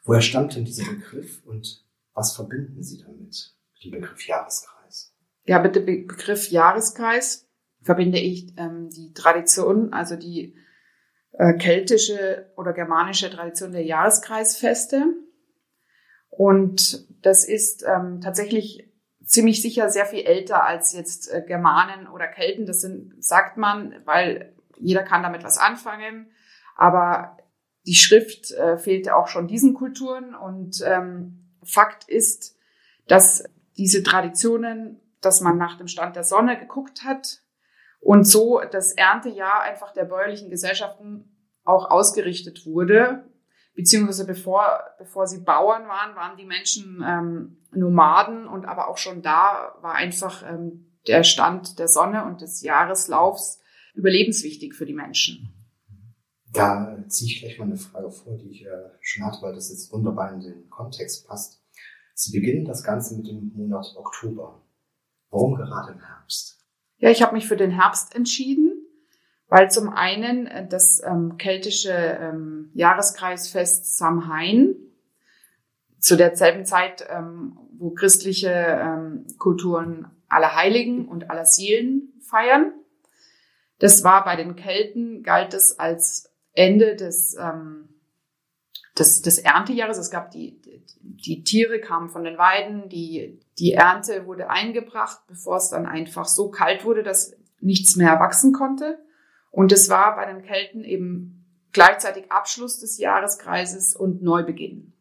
[0.04, 5.14] Woher stammt denn dieser Begriff und was verbinden Sie damit, mit dem Begriff Jahreskreis?
[5.46, 7.48] Ja, mit dem Be Begriff Jahreskreis
[7.82, 10.56] verbinde ich ähm, die Tradition, also die
[11.34, 15.06] äh, keltische oder germanische Tradition der Jahreskreisfeste.
[16.30, 18.90] Und das ist ähm, tatsächlich
[19.26, 22.66] ziemlich sicher sehr viel älter als jetzt äh, Germanen oder Kelten.
[22.66, 26.32] Das sind, sagt man, weil jeder kann damit was anfangen.
[26.76, 27.38] Aber
[27.86, 32.58] die Schrift äh, fehlte auch schon diesen Kulturen und ähm, Fakt ist,
[33.08, 33.44] dass
[33.78, 37.42] diese Traditionen, dass man nach dem Stand der Sonne geguckt hat
[38.00, 41.30] und so das Erntejahr einfach der bäuerlichen Gesellschaften
[41.64, 43.26] auch ausgerichtet wurde,
[43.76, 49.22] beziehungsweise bevor, bevor sie Bauern waren, waren die Menschen ähm, Nomaden und aber auch schon
[49.22, 53.62] da war einfach ähm, der Stand der Sonne und des Jahreslaufs
[53.94, 55.63] überlebenswichtig für die Menschen.
[56.54, 59.70] Da ziehe ich gleich mal eine Frage vor, die ich äh, schon hatte, weil das
[59.70, 61.62] jetzt wunderbar in den Kontext passt.
[62.14, 64.62] Sie beginnen das Ganze mit dem Monat Oktober.
[65.32, 66.60] Warum gerade im Herbst?
[67.00, 68.72] Ja, ich habe mich für den Herbst entschieden,
[69.48, 74.76] weil zum einen äh, das ähm, keltische ähm, Jahreskreisfest Samhain
[75.98, 82.74] zu derselben Zeit, ähm, wo christliche ähm, Kulturen aller Heiligen und aller Seelen feiern.
[83.80, 87.90] Das war bei den Kelten, galt es als Ende des, ähm,
[88.98, 89.98] des, des Erntejahres.
[89.98, 90.62] Es gab die,
[91.02, 96.26] die Tiere kamen von den Weiden, die, die Ernte wurde eingebracht, bevor es dann einfach
[96.26, 99.00] so kalt wurde, dass nichts mehr wachsen konnte.
[99.52, 104.94] Und es war bei den Kelten eben gleichzeitig Abschluss des Jahreskreises und Neubeginn.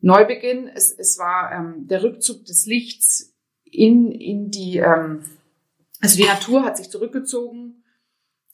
[0.00, 3.34] Neubeginn, es, es war ähm, der Rückzug des Lichts
[3.64, 5.24] in, in die, ähm,
[6.00, 7.82] also die Natur hat sich zurückgezogen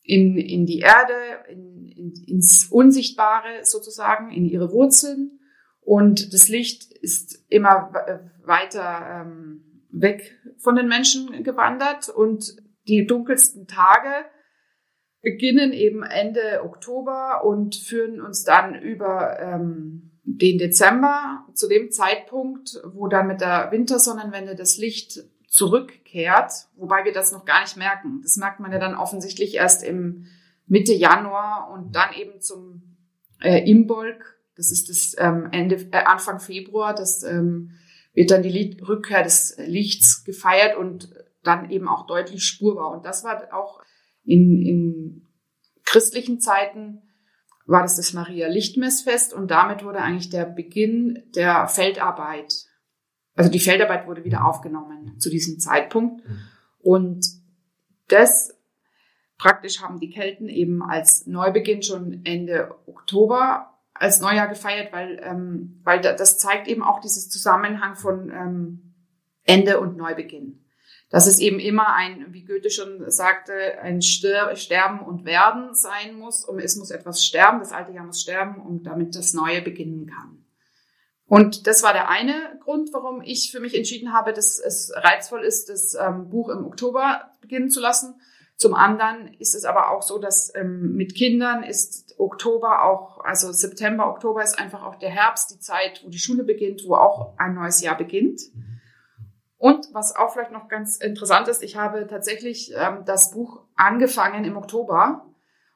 [0.02, 1.14] in, in die Erde,
[1.48, 5.38] in, in, ins Unsichtbare sozusagen, in ihre Wurzeln.
[5.80, 7.92] Und das Licht ist immer
[8.44, 12.56] weiter ähm, weg von den Menschen gewandert und
[12.88, 14.08] die dunkelsten Tage
[15.20, 22.80] beginnen eben Ende Oktober und führen uns dann über ähm, den Dezember zu dem Zeitpunkt,
[22.92, 28.20] wo dann mit der Wintersonnenwende das Licht zurückkehrt, wobei wir das noch gar nicht merken.
[28.22, 30.26] Das merkt man ja dann offensichtlich erst im
[30.66, 32.96] Mitte Januar und dann eben zum
[33.40, 34.38] äh, Imbolg.
[34.56, 36.94] Das ist das ähm, Ende äh, Anfang Februar.
[36.94, 37.72] Das ähm,
[38.12, 41.10] wird dann die Lied Rückkehr des Lichts gefeiert und
[41.42, 42.90] dann eben auch deutlich spurbar.
[42.92, 43.82] Und das war auch
[44.24, 45.28] in, in
[45.84, 47.02] christlichen Zeiten
[47.66, 52.66] war das das Maria Lichtmessfest und damit wurde eigentlich der Beginn der Feldarbeit
[53.34, 56.26] also die Feldarbeit wurde wieder aufgenommen zu diesem Zeitpunkt.
[56.26, 56.38] Mhm.
[56.78, 57.26] Und
[58.08, 58.54] das
[59.42, 65.80] praktisch haben die Kelten eben als Neubeginn schon Ende Oktober als Neujahr gefeiert, weil, ähm,
[65.82, 68.94] weil das zeigt eben auch dieses Zusammenhang von ähm,
[69.42, 70.64] Ende und Neubeginn.
[71.10, 76.44] Dass es eben immer ein, wie Goethe schon sagte, ein Sterben und Werden sein muss.
[76.44, 80.06] Und es muss etwas sterben, das alte Jahr muss sterben, um damit das Neue beginnen
[80.06, 80.44] kann.
[81.26, 85.42] Und das war der eine Grund, warum ich für mich entschieden habe, dass es reizvoll
[85.42, 88.14] ist, das ähm, Buch im Oktober beginnen zu lassen.
[88.62, 93.50] Zum anderen ist es aber auch so, dass ähm, mit Kindern ist Oktober auch, also
[93.50, 97.36] September, Oktober ist einfach auch der Herbst, die Zeit, wo die Schule beginnt, wo auch
[97.38, 98.40] ein neues Jahr beginnt.
[99.56, 104.44] Und was auch vielleicht noch ganz interessant ist, ich habe tatsächlich ähm, das Buch angefangen
[104.44, 105.26] im Oktober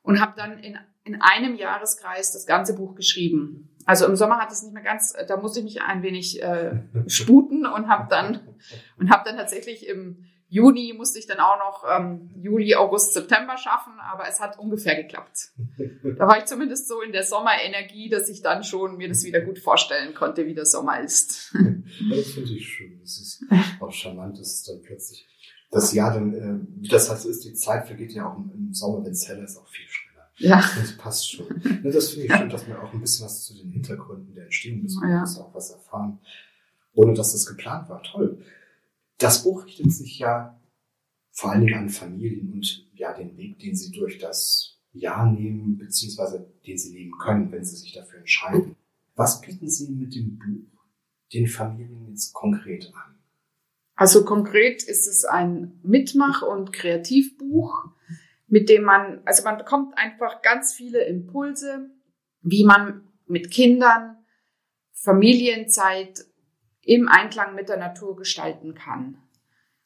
[0.02, 3.76] und habe dann in, in einem Jahreskreis das ganze Buch geschrieben.
[3.84, 6.84] Also im Sommer hat es nicht mehr ganz, da musste ich mich ein wenig äh,
[7.08, 8.56] sputen und habe dann
[8.96, 13.56] und habe dann tatsächlich im Juni musste ich dann auch noch ähm, Juli, August, September
[13.56, 15.50] schaffen, aber es hat ungefähr geklappt.
[16.18, 19.40] Da war ich zumindest so in der Sommerenergie, dass ich dann schon mir das wieder
[19.40, 21.52] gut vorstellen konnte, wie der Sommer ist.
[21.52, 23.00] Das finde ich schön.
[23.00, 23.44] Das ist
[23.80, 25.26] auch charmant, dass es dann plötzlich
[25.70, 28.72] das Jahr dann, äh, wie das halt so ist, die Zeit vergeht ja auch im,
[28.72, 30.28] Sommer, wenn es heller ist, auch viel schneller.
[30.38, 30.56] Ja.
[30.78, 31.46] Das passt schon.
[31.82, 34.44] Ne, das finde ich schön, dass wir auch ein bisschen was zu den Hintergründen der
[34.44, 35.42] Entstehung des Buches ja.
[35.42, 36.18] auch was erfahren,
[36.94, 38.02] ohne dass das geplant war.
[38.02, 38.38] Toll.
[39.18, 40.60] Das Buch richtet sich ja
[41.32, 45.76] vor allen Dingen an Familien und ja den Weg, den sie durch das Jahr nehmen,
[45.78, 48.76] beziehungsweise den sie nehmen können, wenn sie sich dafür entscheiden.
[49.14, 50.80] Was bieten Sie mit dem Buch
[51.32, 53.18] den Familien jetzt konkret an?
[53.94, 57.96] Also konkret ist es ein Mitmach- und Kreativbuch
[58.48, 61.90] mit dem man, also man bekommt einfach ganz viele Impulse,
[62.42, 64.16] wie man mit Kindern
[64.92, 66.24] Familienzeit
[66.86, 69.18] im Einklang mit der Natur gestalten kann.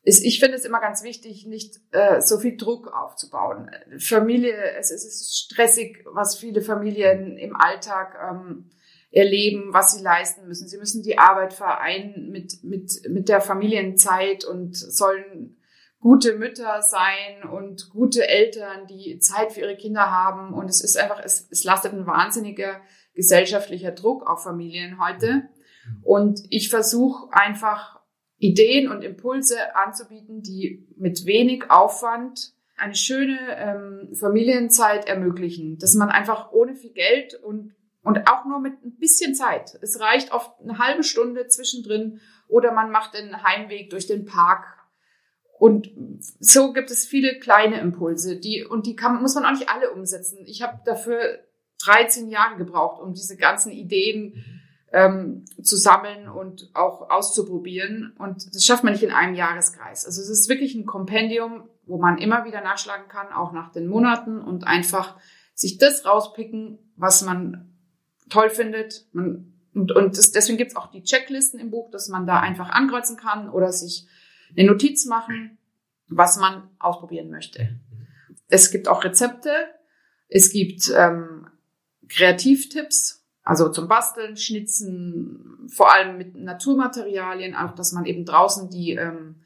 [0.02, 3.70] Ich finde es immer ganz wichtig, nicht äh, so viel Druck aufzubauen.
[3.98, 8.70] Familie, es, ist stressig, was viele Familien im Alltag ähm,
[9.10, 10.68] erleben, was sie leisten müssen.
[10.68, 15.58] Sie müssen die Arbeit vereinen mit, mit, mit der Familienzeit und sollen
[16.00, 20.54] gute Mütter sein und gute Eltern, die Zeit für ihre Kinder haben.
[20.54, 22.80] Und es ist einfach, es, es lastet ein wahnsinniger
[23.14, 25.48] gesellschaftlicher Druck auf Familien heute.
[26.02, 28.00] Und ich versuche einfach
[28.38, 36.08] Ideen und Impulse anzubieten, die mit wenig Aufwand eine schöne ähm, Familienzeit ermöglichen, dass man
[36.08, 39.78] einfach ohne viel Geld und und auch nur mit ein bisschen Zeit.
[39.82, 44.64] Es reicht oft eine halbe Stunde zwischendrin oder man macht den Heimweg durch den Park
[45.60, 45.90] und
[46.38, 49.90] so gibt es viele kleine Impulse, die und die kann, muss man auch nicht alle
[49.90, 50.38] umsetzen.
[50.46, 51.40] Ich habe dafür
[51.84, 54.59] 13 Jahre gebraucht, um diese ganzen Ideen
[54.92, 58.14] ähm, zu sammeln und auch auszuprobieren.
[58.18, 60.04] Und das schafft man nicht in einem Jahreskreis.
[60.04, 63.86] Also es ist wirklich ein Kompendium, wo man immer wieder nachschlagen kann, auch nach den
[63.86, 65.16] Monaten und einfach
[65.54, 67.72] sich das rauspicken, was man
[68.30, 69.06] toll findet.
[69.12, 72.40] Man, und und das, deswegen gibt es auch die Checklisten im Buch, dass man da
[72.40, 74.06] einfach ankreuzen kann oder sich
[74.56, 75.58] eine Notiz machen,
[76.08, 77.78] was man ausprobieren möchte.
[78.48, 79.52] Es gibt auch Rezepte,
[80.28, 81.46] es gibt ähm,
[82.08, 83.19] Kreativtipps,
[83.50, 89.42] also zum Basteln, Schnitzen, vor allem mit Naturmaterialien, auch dass man eben draußen die, ähm,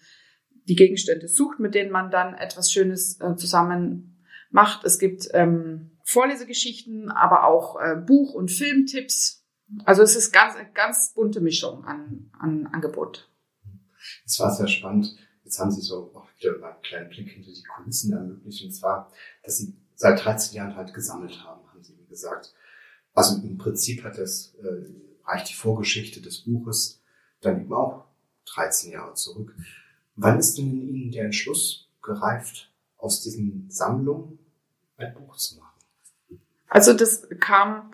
[0.69, 4.85] die Gegenstände sucht, mit denen man dann etwas Schönes äh, zusammen macht.
[4.85, 9.43] Es gibt ähm, Vorlesegeschichten, aber auch äh, Buch- und Filmtipps,
[9.87, 13.31] Also es ist ganz, ganz bunte Mischung an, an Angebot.
[14.27, 15.17] Es war sehr spannend.
[15.45, 18.67] Jetzt haben Sie so auch wieder mal einen kleinen Blick hinter die Kulissen ermöglicht.
[18.67, 19.11] Und zwar,
[19.43, 22.55] dass Sie seit 13 Jahren halt gesammelt haben, haben Sie gesagt.
[23.15, 24.91] Also im Prinzip hat das, äh,
[25.25, 27.01] reicht die Vorgeschichte des Buches
[27.41, 28.07] dann eben auch
[28.55, 29.55] 13 Jahre zurück.
[30.17, 34.39] Wann ist denn in Ihnen der Entschluss gereift, aus diesen Sammlungen
[34.97, 36.41] ein Buch zu machen?
[36.69, 37.93] Also das kam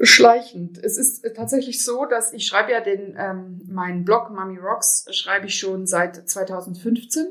[0.00, 0.78] schleichend.
[0.78, 5.46] Es ist tatsächlich so, dass ich schreibe ja den ähm, meinen Blog Mummy Rocks schreibe
[5.46, 7.26] ich schon seit 2015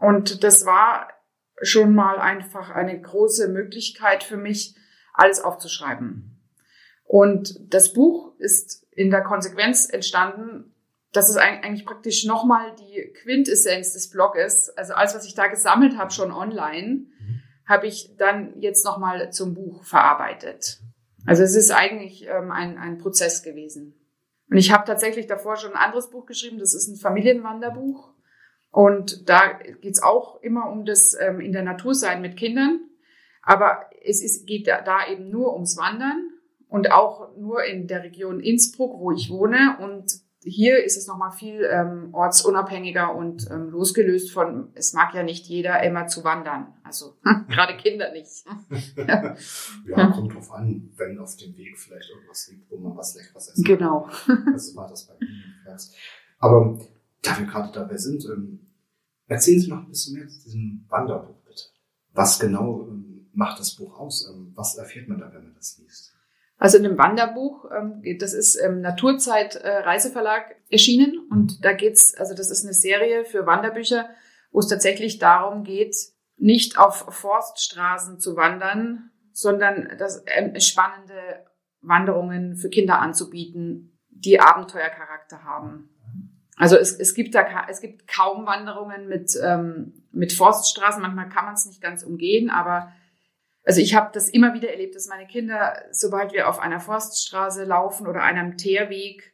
[0.00, 1.08] und das war
[1.60, 4.76] schon mal einfach eine große Möglichkeit für mich,
[5.22, 6.38] alles aufzuschreiben.
[7.04, 10.74] Und das Buch ist in der Konsequenz entstanden,
[11.12, 15.98] dass es eigentlich praktisch nochmal die Quintessenz des Blogs, also alles, was ich da gesammelt
[15.98, 17.42] habe, schon online, mhm.
[17.66, 20.80] habe ich dann jetzt nochmal zum Buch verarbeitet.
[21.26, 23.94] Also es ist eigentlich ähm, ein, ein Prozess gewesen.
[24.50, 28.12] Und ich habe tatsächlich davor schon ein anderes Buch geschrieben, das ist ein Familienwanderbuch.
[28.70, 32.80] Und da geht's auch immer um das ähm, in der Natur sein mit Kindern.
[33.42, 36.30] Aber es ist, geht da, da eben nur ums Wandern
[36.68, 39.76] und auch nur in der Region Innsbruck, wo ich wohne.
[39.80, 45.22] Und hier ist es nochmal viel ähm, ortsunabhängiger und ähm, losgelöst von, es mag ja
[45.22, 46.74] nicht jeder immer zu wandern.
[46.82, 47.16] Also
[47.48, 48.44] gerade Kinder nicht.
[48.96, 53.48] ja, kommt drauf an, wenn auf dem Weg vielleicht irgendwas liegt, wo man was Leckeres
[53.48, 54.08] essen Genau.
[54.52, 55.76] Das war das bei mir.
[56.38, 56.78] Aber
[57.22, 58.60] da wir gerade dabei sind, ähm,
[59.28, 61.62] erzählen Sie noch ein bisschen mehr zu diesem Wanderbuch, bitte.
[62.12, 64.28] Was genau ähm, macht das Buch aus?
[64.28, 66.14] Ähm, was erfährt man da, wenn man das liest?
[66.58, 72.14] Also in einem Wanderbuch, ähm, das ist im Naturzeit äh, Reiseverlag erschienen und da geht's,
[72.14, 74.08] also das ist eine Serie für Wanderbücher,
[74.52, 75.96] wo es tatsächlich darum geht,
[76.36, 81.46] nicht auf Forststraßen zu wandern, sondern das ähm, spannende
[81.80, 85.88] Wanderungen für Kinder anzubieten, die Abenteuercharakter haben.
[86.56, 91.02] Also es, es gibt da es gibt kaum Wanderungen mit ähm, mit Forststraßen.
[91.02, 92.92] Manchmal kann man es nicht ganz umgehen, aber
[93.64, 97.64] also ich habe das immer wieder erlebt, dass meine Kinder, sobald wir auf einer Forststraße
[97.64, 99.32] laufen oder einem Teerweg,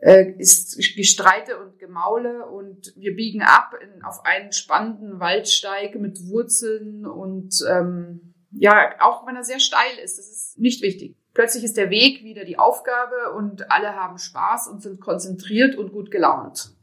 [0.00, 6.18] äh, ist Gestreite und Gemaule und wir biegen ab in, auf einen spannenden Waldsteig mit
[6.28, 11.16] Wurzeln und ähm, ja, auch wenn er sehr steil ist, das ist nicht wichtig.
[11.32, 15.92] Plötzlich ist der Weg wieder die Aufgabe und alle haben Spaß und sind konzentriert und
[15.92, 16.74] gut gelaunt.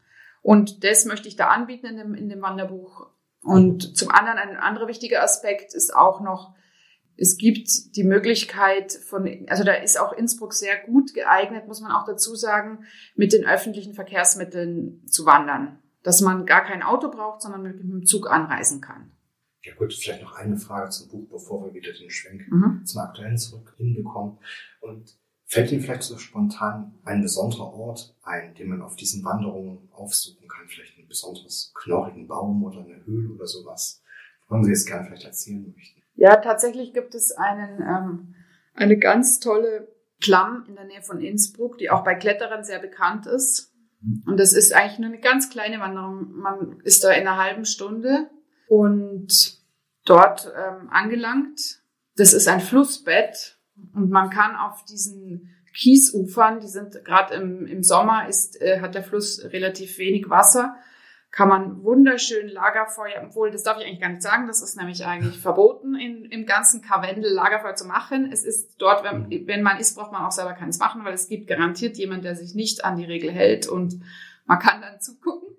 [0.41, 3.07] Und das möchte ich da anbieten in dem, in dem Wanderbuch.
[3.43, 6.53] Und zum anderen ein anderer wichtiger Aspekt ist auch noch,
[7.21, 11.91] es gibt die Möglichkeit von, also da ist auch Innsbruck sehr gut geeignet, muss man
[11.91, 12.83] auch dazu sagen,
[13.15, 15.77] mit den öffentlichen Verkehrsmitteln zu wandern.
[16.01, 19.11] Dass man gar kein Auto braucht, sondern mit dem Zug anreisen kann.
[19.61, 22.83] Ja gut, vielleicht noch eine Frage zum Buch, bevor wir wieder den Schwenk mhm.
[22.85, 24.39] zum Aktuellen zurück hinbekommen.
[24.79, 25.15] Und
[25.45, 30.47] fällt Ihnen vielleicht so spontan ein besonderer Ort ein, den man auf diesen Wanderungen aufsuchen
[30.47, 30.67] kann?
[30.67, 34.01] Vielleicht einen besonders knorrigen Baum oder eine Höhle oder sowas,
[34.47, 36.00] woran Sie es gerne vielleicht erzählen möchten?
[36.21, 38.35] Ja, tatsächlich gibt es einen, ähm,
[38.75, 39.87] eine ganz tolle
[40.21, 43.73] Klamm in der Nähe von Innsbruck, die auch bei Kletterern sehr bekannt ist.
[44.27, 46.31] Und das ist eigentlich nur eine ganz kleine Wanderung.
[46.33, 48.29] Man ist da in einer halben Stunde
[48.67, 49.57] und
[50.05, 51.81] dort ähm, angelangt.
[52.17, 53.57] Das ist ein Flussbett
[53.95, 58.93] und man kann auf diesen Kiesufern, die sind gerade im, im Sommer, ist, äh, hat
[58.93, 60.75] der Fluss relativ wenig Wasser
[61.31, 65.05] kann man wunderschön Lagerfeuer, obwohl das darf ich eigentlich gar nicht sagen, das ist nämlich
[65.05, 68.29] eigentlich verboten, in, im ganzen Karwendel Lagerfeuer zu machen.
[68.31, 69.47] Es ist dort, wenn, mhm.
[69.47, 72.35] wenn man isst, braucht man auch selber keins machen, weil es gibt garantiert jemand, der
[72.35, 74.01] sich nicht an die Regel hält und
[74.45, 75.55] man kann dann zugucken.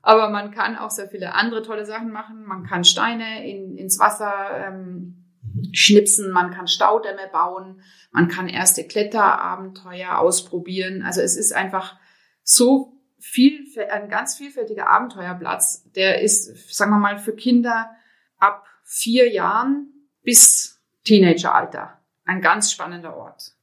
[0.00, 2.44] Aber man kann auch sehr viele andere tolle Sachen machen.
[2.44, 4.32] Man kann Steine in, ins Wasser
[4.68, 5.74] ähm, mhm.
[5.74, 7.80] schnipsen, man kann Staudämme bauen,
[8.12, 11.02] man kann erste Kletterabenteuer ausprobieren.
[11.02, 11.98] Also es ist einfach
[12.44, 15.84] so viel, ein ganz vielfältiger Abenteuerplatz.
[15.94, 17.90] Der ist, sagen wir mal, für Kinder
[18.38, 19.92] ab vier Jahren
[20.22, 22.00] bis Teenageralter.
[22.24, 23.54] Ein ganz spannender Ort.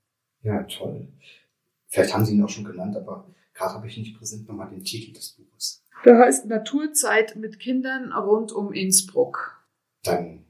[0.42, 1.08] Ja, toll.
[1.88, 4.84] Vielleicht haben Sie ihn auch schon genannt, aber gerade habe ich nicht präsent nochmal den
[4.84, 5.84] Titel des Buches.
[6.06, 9.64] Der heißt Naturzeit mit Kindern rund um Innsbruck.
[10.04, 10.46] Dann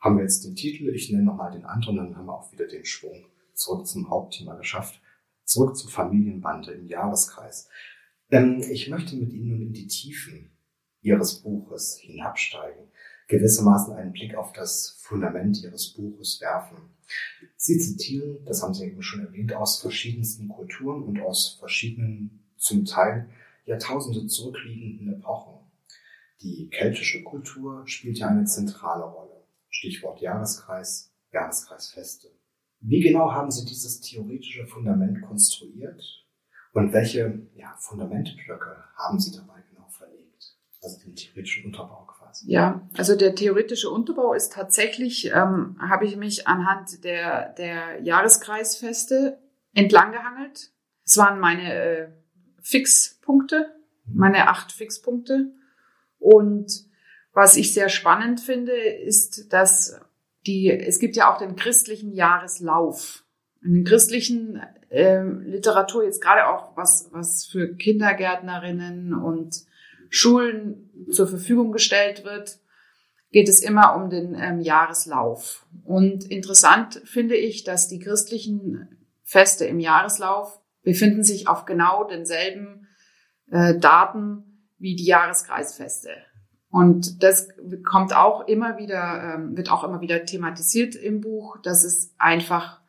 [0.00, 2.66] haben wir jetzt den Titel, ich nenne nochmal den anderen, dann haben wir auch wieder
[2.66, 3.24] den Schwung
[3.54, 5.00] zurück zum Hauptthema geschafft.
[5.44, 7.68] Zurück zur Familienbande im Jahreskreis.
[8.30, 10.50] Ähm, ich möchte mit Ihnen nun in die Tiefen
[11.02, 12.84] Ihres Buches hinabsteigen,
[13.28, 16.78] gewissermaßen einen Blick auf das Fundament Ihres Buches werfen.
[17.56, 22.84] Sie zitieren, das haben Sie eben schon erwähnt, aus verschiedensten Kulturen und aus verschiedenen, zum
[22.84, 23.28] Teil
[23.64, 25.60] Jahrtausende zurückliegenden Epochen.
[26.42, 29.44] Die keltische Kultur spielt ja eine zentrale Rolle.
[29.68, 32.28] Stichwort Jahreskreis, Jahreskreisfeste.
[32.80, 36.19] Wie genau haben Sie dieses theoretische Fundament konstruiert
[36.72, 40.56] und welche ja, Fundamentblöcke haben Sie dabei genau verlegt?
[40.82, 42.50] Also den theoretischen Unterbau quasi.
[42.50, 49.38] Ja, also der theoretische Unterbau ist tatsächlich, ähm, habe ich mich anhand der, der Jahreskreisfeste
[49.74, 50.70] entlanggehangelt.
[51.04, 52.08] Es waren meine äh,
[52.62, 55.52] Fixpunkte, meine acht Fixpunkte.
[56.18, 56.70] Und
[57.32, 60.00] was ich sehr spannend finde, ist, dass
[60.46, 63.24] die, es gibt ja auch den christlichen Jahreslauf.
[63.62, 69.64] In den christlichen äh, Literatur jetzt gerade auch was, was für Kindergärtnerinnen und
[70.08, 72.58] Schulen zur Verfügung gestellt wird,
[73.32, 75.66] geht es immer um den ähm, Jahreslauf.
[75.84, 78.88] Und interessant finde ich, dass die christlichen
[79.22, 82.88] Feste im Jahreslauf befinden sich auf genau denselben
[83.50, 86.10] äh, Daten wie die Jahreskreisfeste.
[86.70, 87.48] Und das
[87.84, 92.79] kommt auch immer wieder, ähm, wird auch immer wieder thematisiert im Buch, dass es einfach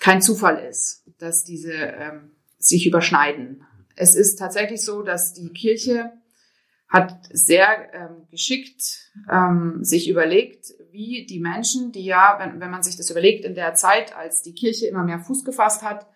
[0.00, 3.64] kein Zufall ist, dass diese ähm, sich überschneiden.
[3.94, 6.12] Es ist tatsächlich so, dass die Kirche
[6.88, 12.82] hat sehr ähm, geschickt ähm, sich überlegt, wie die Menschen, die ja, wenn, wenn man
[12.82, 16.06] sich das überlegt, in der Zeit, als die Kirche immer mehr Fuß gefasst hat,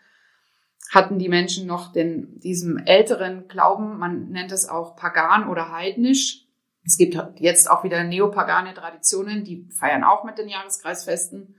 [0.91, 6.47] hatten die Menschen noch den, diesem älteren Glauben, man nennt es auch pagan oder heidnisch.
[6.85, 11.57] Es gibt jetzt auch wieder neopagane Traditionen, die feiern auch mit den Jahreskreisfesten.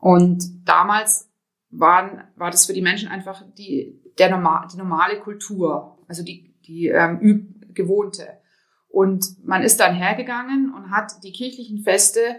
[0.00, 1.31] Und damals
[1.72, 6.54] waren, war das für die Menschen einfach die, der normal, die normale Kultur, also die,
[6.66, 8.28] die ähm, gewohnte.
[8.88, 12.36] Und man ist dann hergegangen und hat die kirchlichen Feste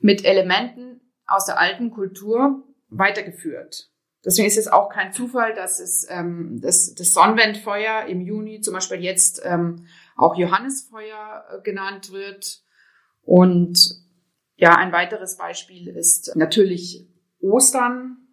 [0.00, 3.90] mit Elementen aus der alten Kultur weitergeführt.
[4.24, 8.74] Deswegen ist es auch kein Zufall, dass es ähm, das, das Sonnenwendfeuer im Juni zum
[8.74, 9.86] Beispiel jetzt ähm,
[10.16, 12.62] auch Johannesfeuer äh, genannt wird.
[13.22, 13.78] Und
[14.56, 17.08] ja, ein weiteres Beispiel ist natürlich
[17.40, 18.27] Ostern.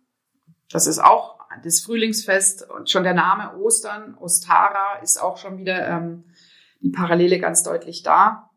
[0.70, 5.88] Das ist auch das Frühlingsfest und schon der Name Ostern, Ostara, ist auch schon wieder
[5.88, 6.26] ähm,
[6.82, 8.50] die Parallele ganz deutlich da.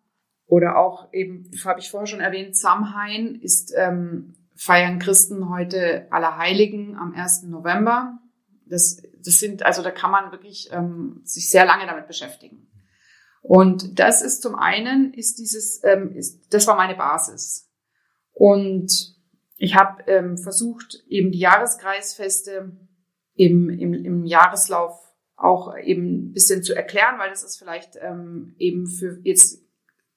[0.47, 6.97] Oder auch eben, habe ich vorher schon erwähnt, Samhain ist, ähm, feiern Christen heute Allerheiligen
[6.97, 7.45] am 1.
[7.45, 8.19] November.
[8.67, 12.67] Das, das sind, also da kann man wirklich ähm, sich sehr lange damit beschäftigen.
[13.41, 17.71] Und das ist zum einen, ist dieses, ähm, ist, das war meine Basis.
[18.33, 19.18] Und
[19.59, 22.73] ich habe ähm, versucht, eben die Jahreskreisfeste
[23.35, 28.55] im, im, im Jahreslauf auch eben ein bisschen zu erklären, weil das ist vielleicht ähm,
[28.59, 29.63] eben für jetzt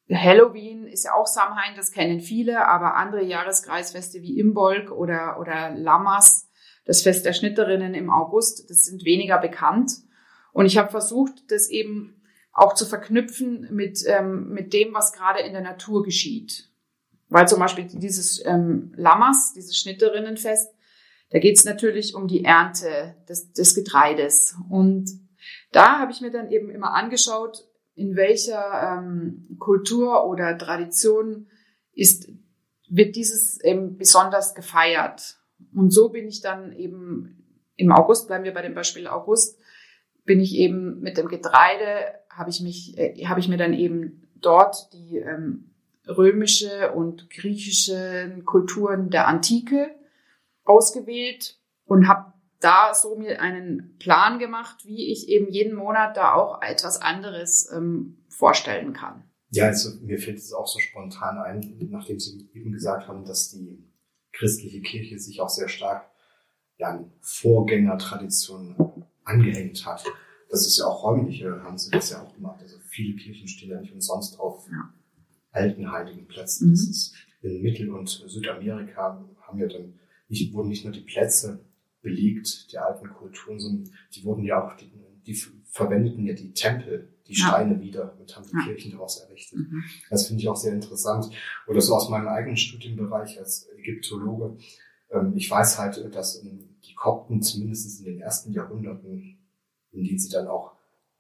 [0.10, 5.72] Halloween ist ja auch Samhain, das kennen viele, aber andere Jahreskreisfeste wie Imbolg oder, oder
[5.72, 6.50] Lammers,
[6.86, 9.92] das Fest der Schnitterinnen im August, das sind weniger bekannt.
[10.52, 12.22] Und ich habe versucht, das eben
[12.52, 16.71] auch zu verknüpfen mit, ähm, mit dem, was gerade in der Natur geschieht.
[17.32, 20.70] Weil zum Beispiel dieses ähm, Lammers, dieses Schnitterinnenfest,
[21.30, 24.58] da geht es natürlich um die Ernte des, des Getreides.
[24.70, 25.10] Und
[25.72, 27.66] da habe ich mir dann eben immer angeschaut,
[27.96, 31.48] in welcher ähm, Kultur oder Tradition
[31.94, 32.30] ist,
[32.90, 35.38] wird dieses eben besonders gefeiert.
[35.74, 37.46] Und so bin ich dann eben
[37.78, 39.58] im August, bleiben wir bei dem Beispiel August,
[40.26, 44.28] bin ich eben mit dem Getreide, habe ich mich, äh, habe ich mir dann eben
[44.36, 45.71] dort die ähm,
[46.08, 49.96] römische und griechische Kulturen der Antike
[50.64, 56.34] ausgewählt und habe da so mir einen Plan gemacht, wie ich eben jeden Monat da
[56.34, 59.24] auch etwas anderes ähm, vorstellen kann.
[59.50, 63.50] Ja, also mir fällt es auch so spontan ein, nachdem Sie eben gesagt haben, dass
[63.50, 63.84] die
[64.32, 66.10] christliche Kirche sich auch sehr stark
[66.78, 68.76] ja, an Vorgängertraditionen
[69.26, 70.06] angehängt hat.
[70.50, 72.62] Das ist ja auch räumliche, haben Sie das ja auch gemacht.
[72.62, 74.94] Also viele Kirchen stehen ja nicht umsonst auf ja.
[75.52, 76.70] Alten heiligen Plätzen.
[76.70, 76.72] Mhm.
[76.72, 81.66] Das ist in Mittel- und Südamerika haben ja dann nicht, wurden nicht nur die Plätze
[82.02, 84.92] belegt der alten Kulturen, sondern die wurden ja auch, die,
[85.26, 85.36] die
[85.66, 87.82] verwendeten ja die Tempel, die Steine ja.
[87.82, 88.64] wieder und haben die ja.
[88.66, 89.60] Kirchen daraus errichtet.
[89.60, 89.84] Mhm.
[90.10, 91.30] Das finde ich auch sehr interessant.
[91.68, 94.58] Oder so aus meinem eigenen Studienbereich als Ägyptologe.
[95.12, 99.38] Ähm, ich weiß halt, dass die Kopten zumindest in den ersten Jahrhunderten,
[99.92, 100.74] in denen sie dann auch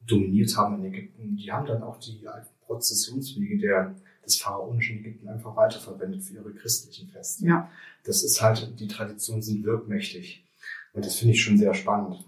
[0.05, 3.95] dominiert haben in Ägypten, die haben dann auch die alten Prozessionswege der
[4.25, 7.45] des pharaonischen Ägypten einfach weiterverwendet für ihre christlichen Feste.
[7.45, 7.69] Ja.
[8.03, 10.45] Das ist halt, die Traditionen sind wirkmächtig.
[10.93, 12.25] Und das finde ich schon sehr spannend.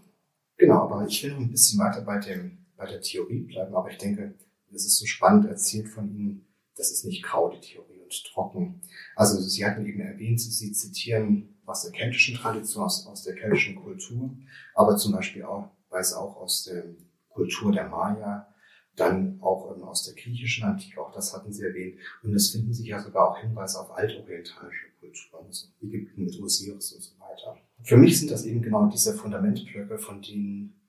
[0.57, 3.89] Genau, aber ich will noch ein bisschen weiter bei dem, bei der Theorie bleiben, aber
[3.89, 4.33] ich denke,
[4.71, 8.81] es ist so spannend erzählt von Ihnen, das ist nicht grau, die Theorie und trocken.
[9.15, 13.75] Also Sie hatten eben erwähnt, Sie zitieren aus der keltischen Tradition, aus, aus der keltischen
[13.75, 14.35] Kultur,
[14.73, 16.83] aber zum Beispiel auch, weiß auch aus der
[17.29, 18.52] Kultur der Maya,
[18.95, 21.99] dann auch aus der griechischen Antike, auch das hatten Sie erwähnt.
[22.21, 26.93] Und es finden sich ja sogar auch Hinweise auf altorientalische Kulturen, also Ägypten mit Osiris
[26.93, 27.57] und so weiter.
[27.83, 30.79] Für mich sind das eben genau diese Fundamentblöcke, von denen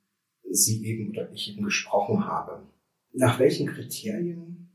[0.50, 2.62] Sie eben oder ich eben gesprochen habe.
[3.12, 4.70] Nach welchen Kriterien,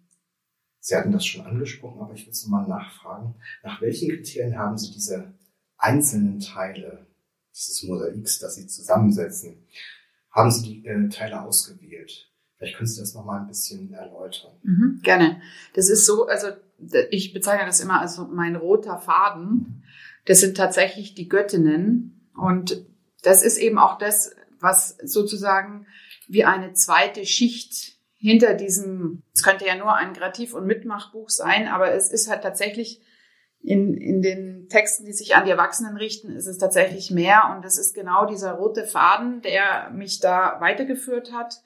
[0.79, 4.77] Sie hatten das schon angesprochen, aber ich will es nochmal nachfragen, nach welchen Kriterien haben
[4.77, 5.33] Sie diese
[5.77, 7.07] einzelnen Teile
[7.53, 9.65] dieses Mosaiks, das Sie zusammensetzen,
[10.31, 12.28] haben Sie die äh, Teile ausgewählt?
[12.59, 14.51] Vielleicht können Sie das nochmal ein bisschen erläutern.
[14.63, 15.41] Mhm, gerne.
[15.75, 16.47] Das ist so, also
[17.09, 19.85] ich bezeichne das immer als mein roter Faden.
[20.25, 22.29] Das sind tatsächlich die Göttinnen.
[22.35, 22.85] Und
[23.23, 25.87] das ist eben auch das, was sozusagen
[26.27, 31.69] wie eine zweite Schicht hinter diesem, es könnte ja nur ein Kreativ- und Mitmachbuch sein,
[31.69, 33.01] aber es ist halt tatsächlich
[33.61, 37.53] in, in den Texten, die sich an die Erwachsenen richten, ist es tatsächlich mehr.
[37.55, 41.61] Und es ist genau dieser rote Faden, der mich da weitergeführt hat,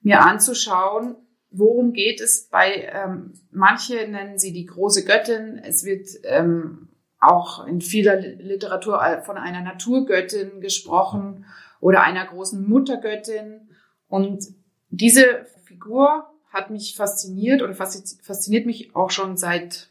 [0.00, 1.16] mir anzuschauen,
[1.50, 5.60] worum geht es bei, ähm, manche nennen sie die große Göttin.
[5.62, 6.88] Es wird ähm,
[7.20, 11.46] auch in vieler Literatur von einer Naturgöttin gesprochen
[11.80, 13.70] oder einer großen Muttergöttin.
[14.08, 14.44] Und
[14.90, 19.90] diese Figur hat mich fasziniert oder fasziniert mich auch schon seit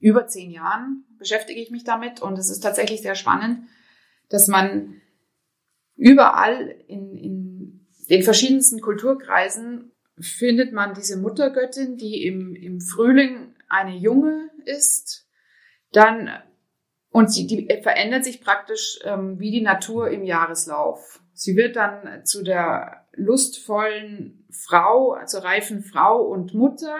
[0.00, 3.66] über zehn Jahren beschäftige ich mich damit und es ist tatsächlich sehr spannend,
[4.28, 5.00] dass man
[5.96, 7.43] überall in, in
[8.10, 15.26] den verschiedensten Kulturkreisen findet man diese Muttergöttin, die im, im Frühling eine Junge ist,
[15.92, 16.30] dann
[17.10, 21.20] und sie, die verändert sich praktisch ähm, wie die Natur im Jahreslauf.
[21.32, 26.96] Sie wird dann zu der lustvollen Frau, zur reifen Frau und Mutter.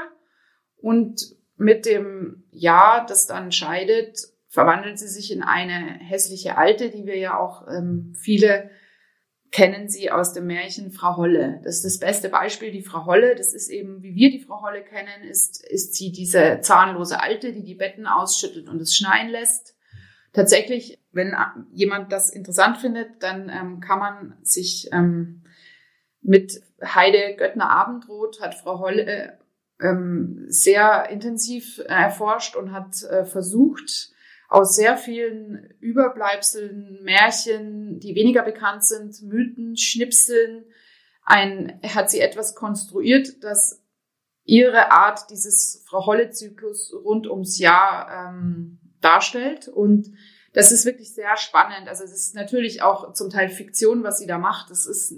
[0.76, 1.20] Und
[1.56, 7.18] mit dem Jahr, das dann scheidet, verwandelt sie sich in eine hässliche Alte, die wir
[7.18, 8.70] ja auch ähm, viele
[9.54, 11.60] kennen sie aus dem Märchen Frau Holle.
[11.62, 13.36] Das ist das beste Beispiel, die Frau Holle.
[13.36, 17.52] Das ist eben, wie wir die Frau Holle kennen, ist, ist sie diese zahnlose Alte,
[17.52, 19.76] die die Betten ausschüttelt und es schneien lässt.
[20.32, 21.36] Tatsächlich, wenn
[21.70, 25.44] jemand das interessant findet, dann ähm, kann man sich ähm,
[26.20, 29.38] mit Heide Göttner Abendrot hat Frau Holle
[29.80, 34.13] ähm, sehr intensiv erforscht und hat äh, versucht,
[34.54, 40.64] aus sehr vielen Überbleibseln, Märchen, die weniger bekannt sind, Mythen, Schnipseln,
[41.24, 43.82] ein, hat sie etwas konstruiert, das
[44.44, 49.66] ihre Art dieses Frau Holle-Zyklus rund ums Jahr ähm, darstellt.
[49.66, 50.12] Und
[50.52, 51.88] das ist wirklich sehr spannend.
[51.88, 54.70] Also es ist natürlich auch zum Teil Fiktion, was sie da macht.
[54.70, 55.16] Es ist,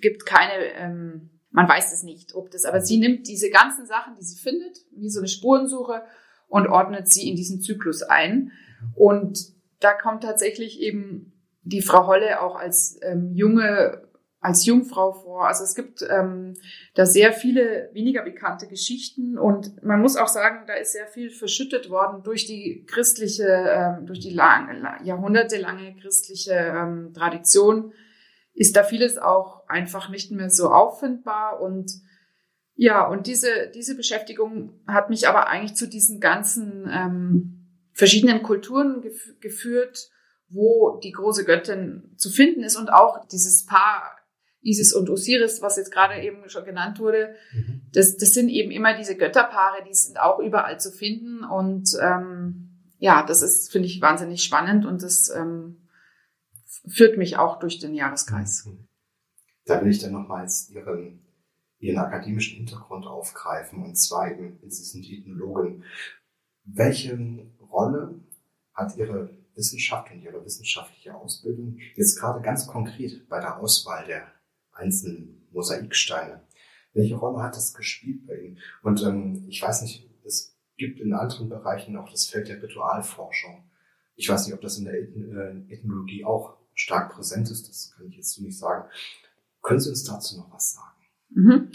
[0.00, 4.16] gibt keine, ähm, man weiß es nicht, ob das, aber sie nimmt diese ganzen Sachen,
[4.16, 6.02] die sie findet, wie so eine Spurensuche
[6.48, 8.52] und ordnet sie in diesen Zyklus ein.
[8.94, 9.38] Und
[9.80, 11.32] da kommt tatsächlich eben
[11.62, 14.08] die Frau Holle auch als ähm, junge
[14.40, 15.48] als Jungfrau vor.
[15.48, 16.54] Also es gibt ähm,
[16.94, 21.30] da sehr viele weniger bekannte Geschichten und man muss auch sagen, da ist sehr viel
[21.30, 24.68] verschüttet worden durch die christliche, ähm, durch die lang,
[25.02, 27.92] jahrhundertelange christliche ähm, Tradition
[28.54, 31.92] ist da vieles auch einfach nicht mehr so auffindbar und
[32.80, 39.02] ja, und diese, diese Beschäftigung hat mich aber eigentlich zu diesen ganzen ähm, verschiedenen Kulturen
[39.02, 40.10] gef geführt,
[40.48, 44.16] wo die große Göttin zu finden ist und auch dieses Paar
[44.60, 47.82] Isis und Osiris, was jetzt gerade eben schon genannt wurde, mhm.
[47.92, 52.94] das, das sind eben immer diese Götterpaare, die sind auch überall zu finden und ähm,
[52.98, 55.88] ja, das ist, finde ich, wahnsinnig spannend und das ähm,
[56.86, 58.66] führt mich auch durch den Jahreskreis.
[58.66, 58.86] Mhm.
[59.64, 61.27] Da will ich dann nochmals Ihren
[61.80, 65.84] ihren akademischen Hintergrund aufgreifen, und zwar eben, Sie sind Ethnologin.
[66.64, 68.20] Welche Rolle
[68.74, 74.26] hat Ihre Wissenschaft und Ihre wissenschaftliche Ausbildung jetzt gerade ganz konkret bei der Auswahl der
[74.72, 76.42] einzelnen Mosaiksteine?
[76.94, 78.58] Welche Rolle hat das gespielt bei Ihnen?
[78.82, 83.68] Und ähm, ich weiß nicht, es gibt in anderen Bereichen auch das Feld der Ritualforschung.
[84.16, 88.06] Ich weiß nicht, ob das in der äh, Ethnologie auch stark präsent ist, das kann
[88.08, 88.88] ich jetzt so nicht sagen.
[89.62, 90.97] Können Sie uns dazu noch was sagen?
[91.30, 91.72] Mhm.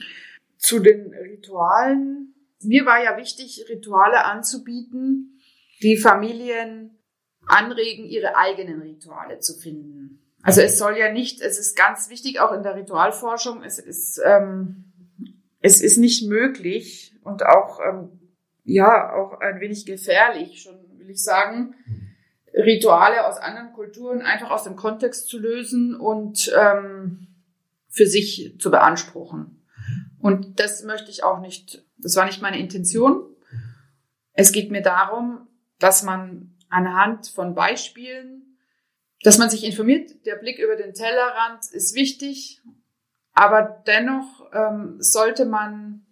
[0.57, 2.35] Zu den Ritualen.
[2.61, 5.41] Mir war ja wichtig, Rituale anzubieten,
[5.81, 6.97] die Familien
[7.45, 10.23] anregen, ihre eigenen Rituale zu finden.
[10.43, 14.21] Also es soll ja nicht, es ist ganz wichtig, auch in der Ritualforschung, es ist,
[14.25, 14.91] ähm,
[15.61, 18.19] es ist nicht möglich und auch, ähm,
[18.65, 21.75] ja, auch ein wenig gefährlich, schon will ich sagen,
[22.53, 27.27] Rituale aus anderen Kulturen einfach aus dem Kontext zu lösen und ähm,
[27.93, 29.63] für sich zu beanspruchen.
[30.19, 33.23] Und das möchte ich auch nicht, das war nicht meine Intention.
[34.33, 38.57] Es geht mir darum, dass man anhand von Beispielen,
[39.21, 42.61] dass man sich informiert, der Blick über den Tellerrand ist wichtig,
[43.33, 46.05] aber dennoch ähm, sollte man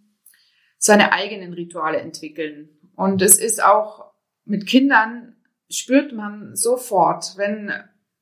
[0.78, 2.70] seine eigenen Rituale entwickeln.
[2.96, 4.12] Und es ist auch
[4.46, 5.36] mit Kindern
[5.70, 7.74] spürt man sofort, wenn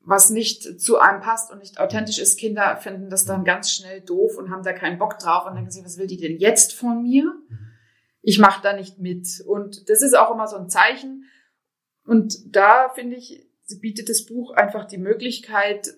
[0.02, 2.40] was nicht zu einem passt und nicht authentisch ist.
[2.40, 5.72] Kinder finden das dann ganz schnell doof und haben da keinen Bock drauf und denken
[5.72, 7.32] sich, was will die denn jetzt von mir?
[8.22, 9.28] Ich mache da nicht mit.
[9.46, 11.26] Und das ist auch immer so ein Zeichen.
[12.06, 13.46] Und da finde ich,
[13.82, 15.94] bietet das Buch einfach die Möglichkeit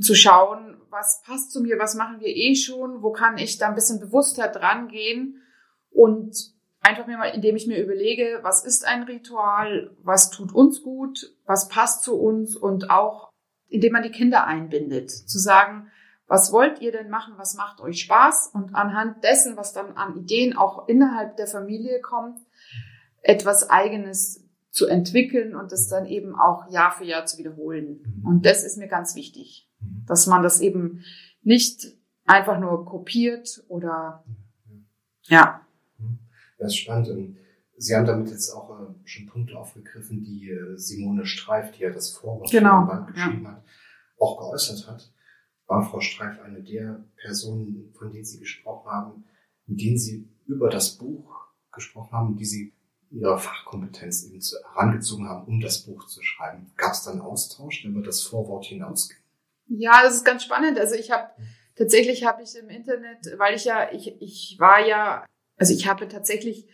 [0.00, 3.68] zu schauen, was passt zu mir, was machen wir eh schon, wo kann ich da
[3.68, 5.42] ein bisschen bewusster dran gehen
[5.90, 6.34] und
[6.80, 11.34] einfach mir mal, indem ich mir überlege, was ist ein Ritual, was tut uns gut,
[11.44, 13.29] was passt zu uns und auch
[13.70, 15.90] indem man die Kinder einbindet, zu sagen,
[16.26, 20.16] was wollt ihr denn machen, was macht euch Spaß und anhand dessen, was dann an
[20.16, 22.38] Ideen auch innerhalb der Familie kommt,
[23.22, 28.00] etwas eigenes zu entwickeln und das dann eben auch Jahr für Jahr zu wiederholen.
[28.20, 28.26] Mhm.
[28.26, 30.04] Und das ist mir ganz wichtig, mhm.
[30.06, 31.02] dass man das eben
[31.42, 31.96] nicht
[32.26, 34.24] einfach nur kopiert oder
[35.24, 35.66] ja.
[36.58, 37.36] Das ist spannend.
[37.80, 41.90] Sie haben damit jetzt auch äh, schon Punkte aufgegriffen, die äh, Simone Streif, die ja
[41.90, 43.52] das Vorwort genau, Band geschrieben ja.
[43.52, 43.64] hat,
[44.18, 45.10] auch geäußert hat.
[45.66, 49.24] War Frau Streif eine der Personen, von denen Sie gesprochen haben,
[49.66, 51.34] mit denen Sie über das Buch
[51.72, 52.74] gesprochen haben, die Sie
[53.10, 56.70] ihre Fachkompetenz eben zu, herangezogen haben, um das Buch zu schreiben.
[56.76, 59.16] Gab es dann Austausch, der über das Vorwort hinausging?
[59.68, 60.78] Ja, das ist ganz spannend.
[60.78, 61.30] Also ich habe
[61.76, 65.24] tatsächlich habe ich im Internet, weil ich ja ich ich war ja,
[65.56, 66.68] also ich habe tatsächlich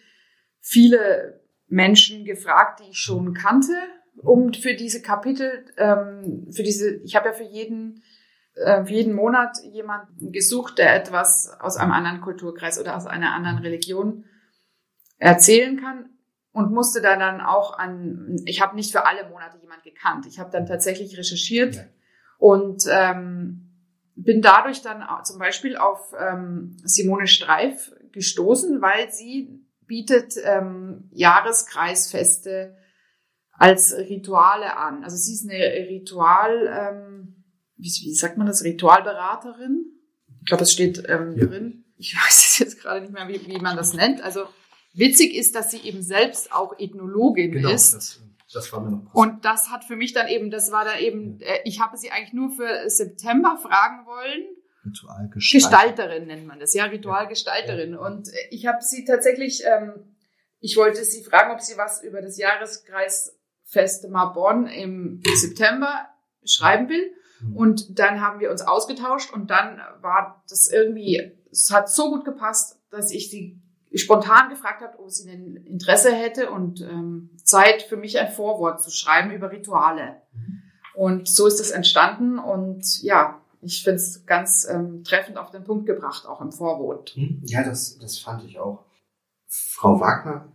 [0.66, 3.74] viele Menschen gefragt, die ich schon kannte,
[4.16, 8.02] um für diese Kapitel, ähm, für diese, ich habe ja für jeden,
[8.54, 13.32] äh, für jeden Monat jemanden gesucht, der etwas aus einem anderen Kulturkreis oder aus einer
[13.32, 14.24] anderen Religion
[15.18, 16.10] erzählen kann
[16.52, 20.26] und musste da dann auch an, ich habe nicht für alle Monate jemand gekannt.
[20.26, 21.82] Ich habe dann tatsächlich recherchiert ja.
[22.38, 23.70] und ähm,
[24.16, 32.76] bin dadurch dann zum Beispiel auf ähm, Simone Streif gestoßen, weil sie bietet ähm, Jahreskreisfeste
[33.52, 35.04] als Rituale an.
[35.04, 35.58] Also sie ist eine
[35.88, 37.44] Ritual, ähm,
[37.76, 39.86] wie, wie sagt man das, Ritualberaterin.
[40.40, 41.46] Ich glaube, es steht ähm, ja.
[41.46, 41.84] drin.
[41.96, 44.22] Ich weiß es jetzt gerade nicht mehr, wie, wie man das nennt.
[44.22, 44.44] Also
[44.92, 47.94] witzig ist, dass sie eben selbst auch Ethnologin genau, ist.
[47.94, 48.20] Das,
[48.52, 51.40] das war mir noch Und das hat für mich dann eben, das war dann eben,
[51.40, 54.44] äh, ich habe sie eigentlich nur für September fragen wollen
[54.86, 57.92] Ritualgestalterin nennt man das, ja, Ritualgestalterin.
[57.92, 57.98] Ja.
[57.98, 60.16] Und ich habe sie tatsächlich, ähm,
[60.60, 66.06] ich wollte sie fragen, ob sie was über das Jahreskreisfest Marbonne im September
[66.44, 67.12] schreiben will.
[67.40, 67.56] Mhm.
[67.56, 72.24] Und dann haben wir uns ausgetauscht und dann war das irgendwie, es hat so gut
[72.24, 73.60] gepasst, dass ich sie
[73.94, 78.82] spontan gefragt habe, ob sie ein Interesse hätte und ähm, Zeit für mich ein Vorwort
[78.82, 80.22] zu schreiben über Rituale.
[80.32, 80.62] Mhm.
[80.94, 85.64] Und so ist es entstanden und ja, ich finde es ganz ähm, treffend auf den
[85.64, 87.10] Punkt gebracht, auch im Vorwort.
[87.10, 87.42] Hm?
[87.44, 88.84] Ja, das, das fand ich auch.
[89.46, 90.52] Frau Wagner,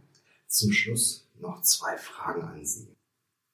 [0.48, 2.96] zum Schluss noch zwei Fragen an Sie.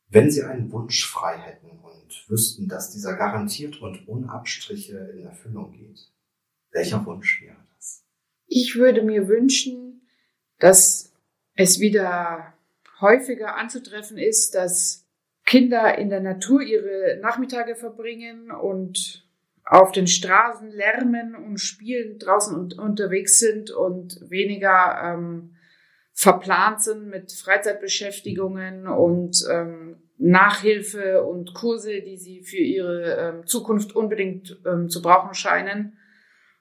[0.09, 5.25] Wenn Sie einen Wunsch frei hätten und wüssten, dass dieser garantiert und ohne Abstriche in
[5.25, 6.11] Erfüllung geht,
[6.71, 8.05] welcher Wunsch wäre das?
[8.45, 10.07] Ich würde mir wünschen,
[10.59, 11.11] dass
[11.55, 12.53] es wieder
[13.01, 15.05] häufiger anzutreffen ist, dass
[15.45, 19.26] Kinder in der Natur ihre Nachmittage verbringen und
[19.69, 25.55] auf den Straßen lärmen und spielen, draußen und, unterwegs sind und weniger ähm,
[26.13, 33.95] verplant sind mit Freizeitbeschäftigungen und ähm, Nachhilfe und Kurse, die sie für ihre ähm, Zukunft
[33.95, 35.97] unbedingt ähm, zu brauchen scheinen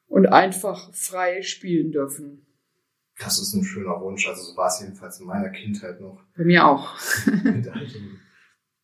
[0.08, 2.44] und einfach frei spielen dürfen.
[3.18, 4.28] Das ist ein schöner Wunsch.
[4.28, 6.22] Also so war es jedenfalls in meiner Kindheit noch.
[6.36, 6.94] Bei mir auch.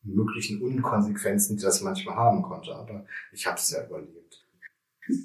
[0.03, 2.75] möglichen Unkonsequenzen, die das manchmal haben konnte.
[2.75, 4.45] Aber ich habe es ja überlebt.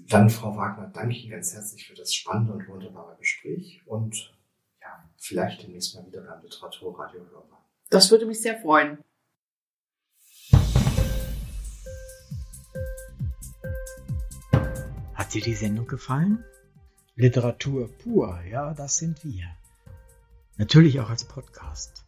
[0.08, 4.34] Dann, Frau Wagner, danke Ihnen ganz herzlich für das spannende und wunderbare Gespräch und
[4.80, 7.64] ja, vielleicht demnächst mal wieder beim Literaturradio hörbar.
[7.90, 8.98] Das würde mich sehr freuen.
[15.14, 16.44] Hat dir die Sendung gefallen?
[17.14, 19.46] Literatur pur, ja, das sind wir.
[20.56, 22.07] Natürlich auch als Podcast.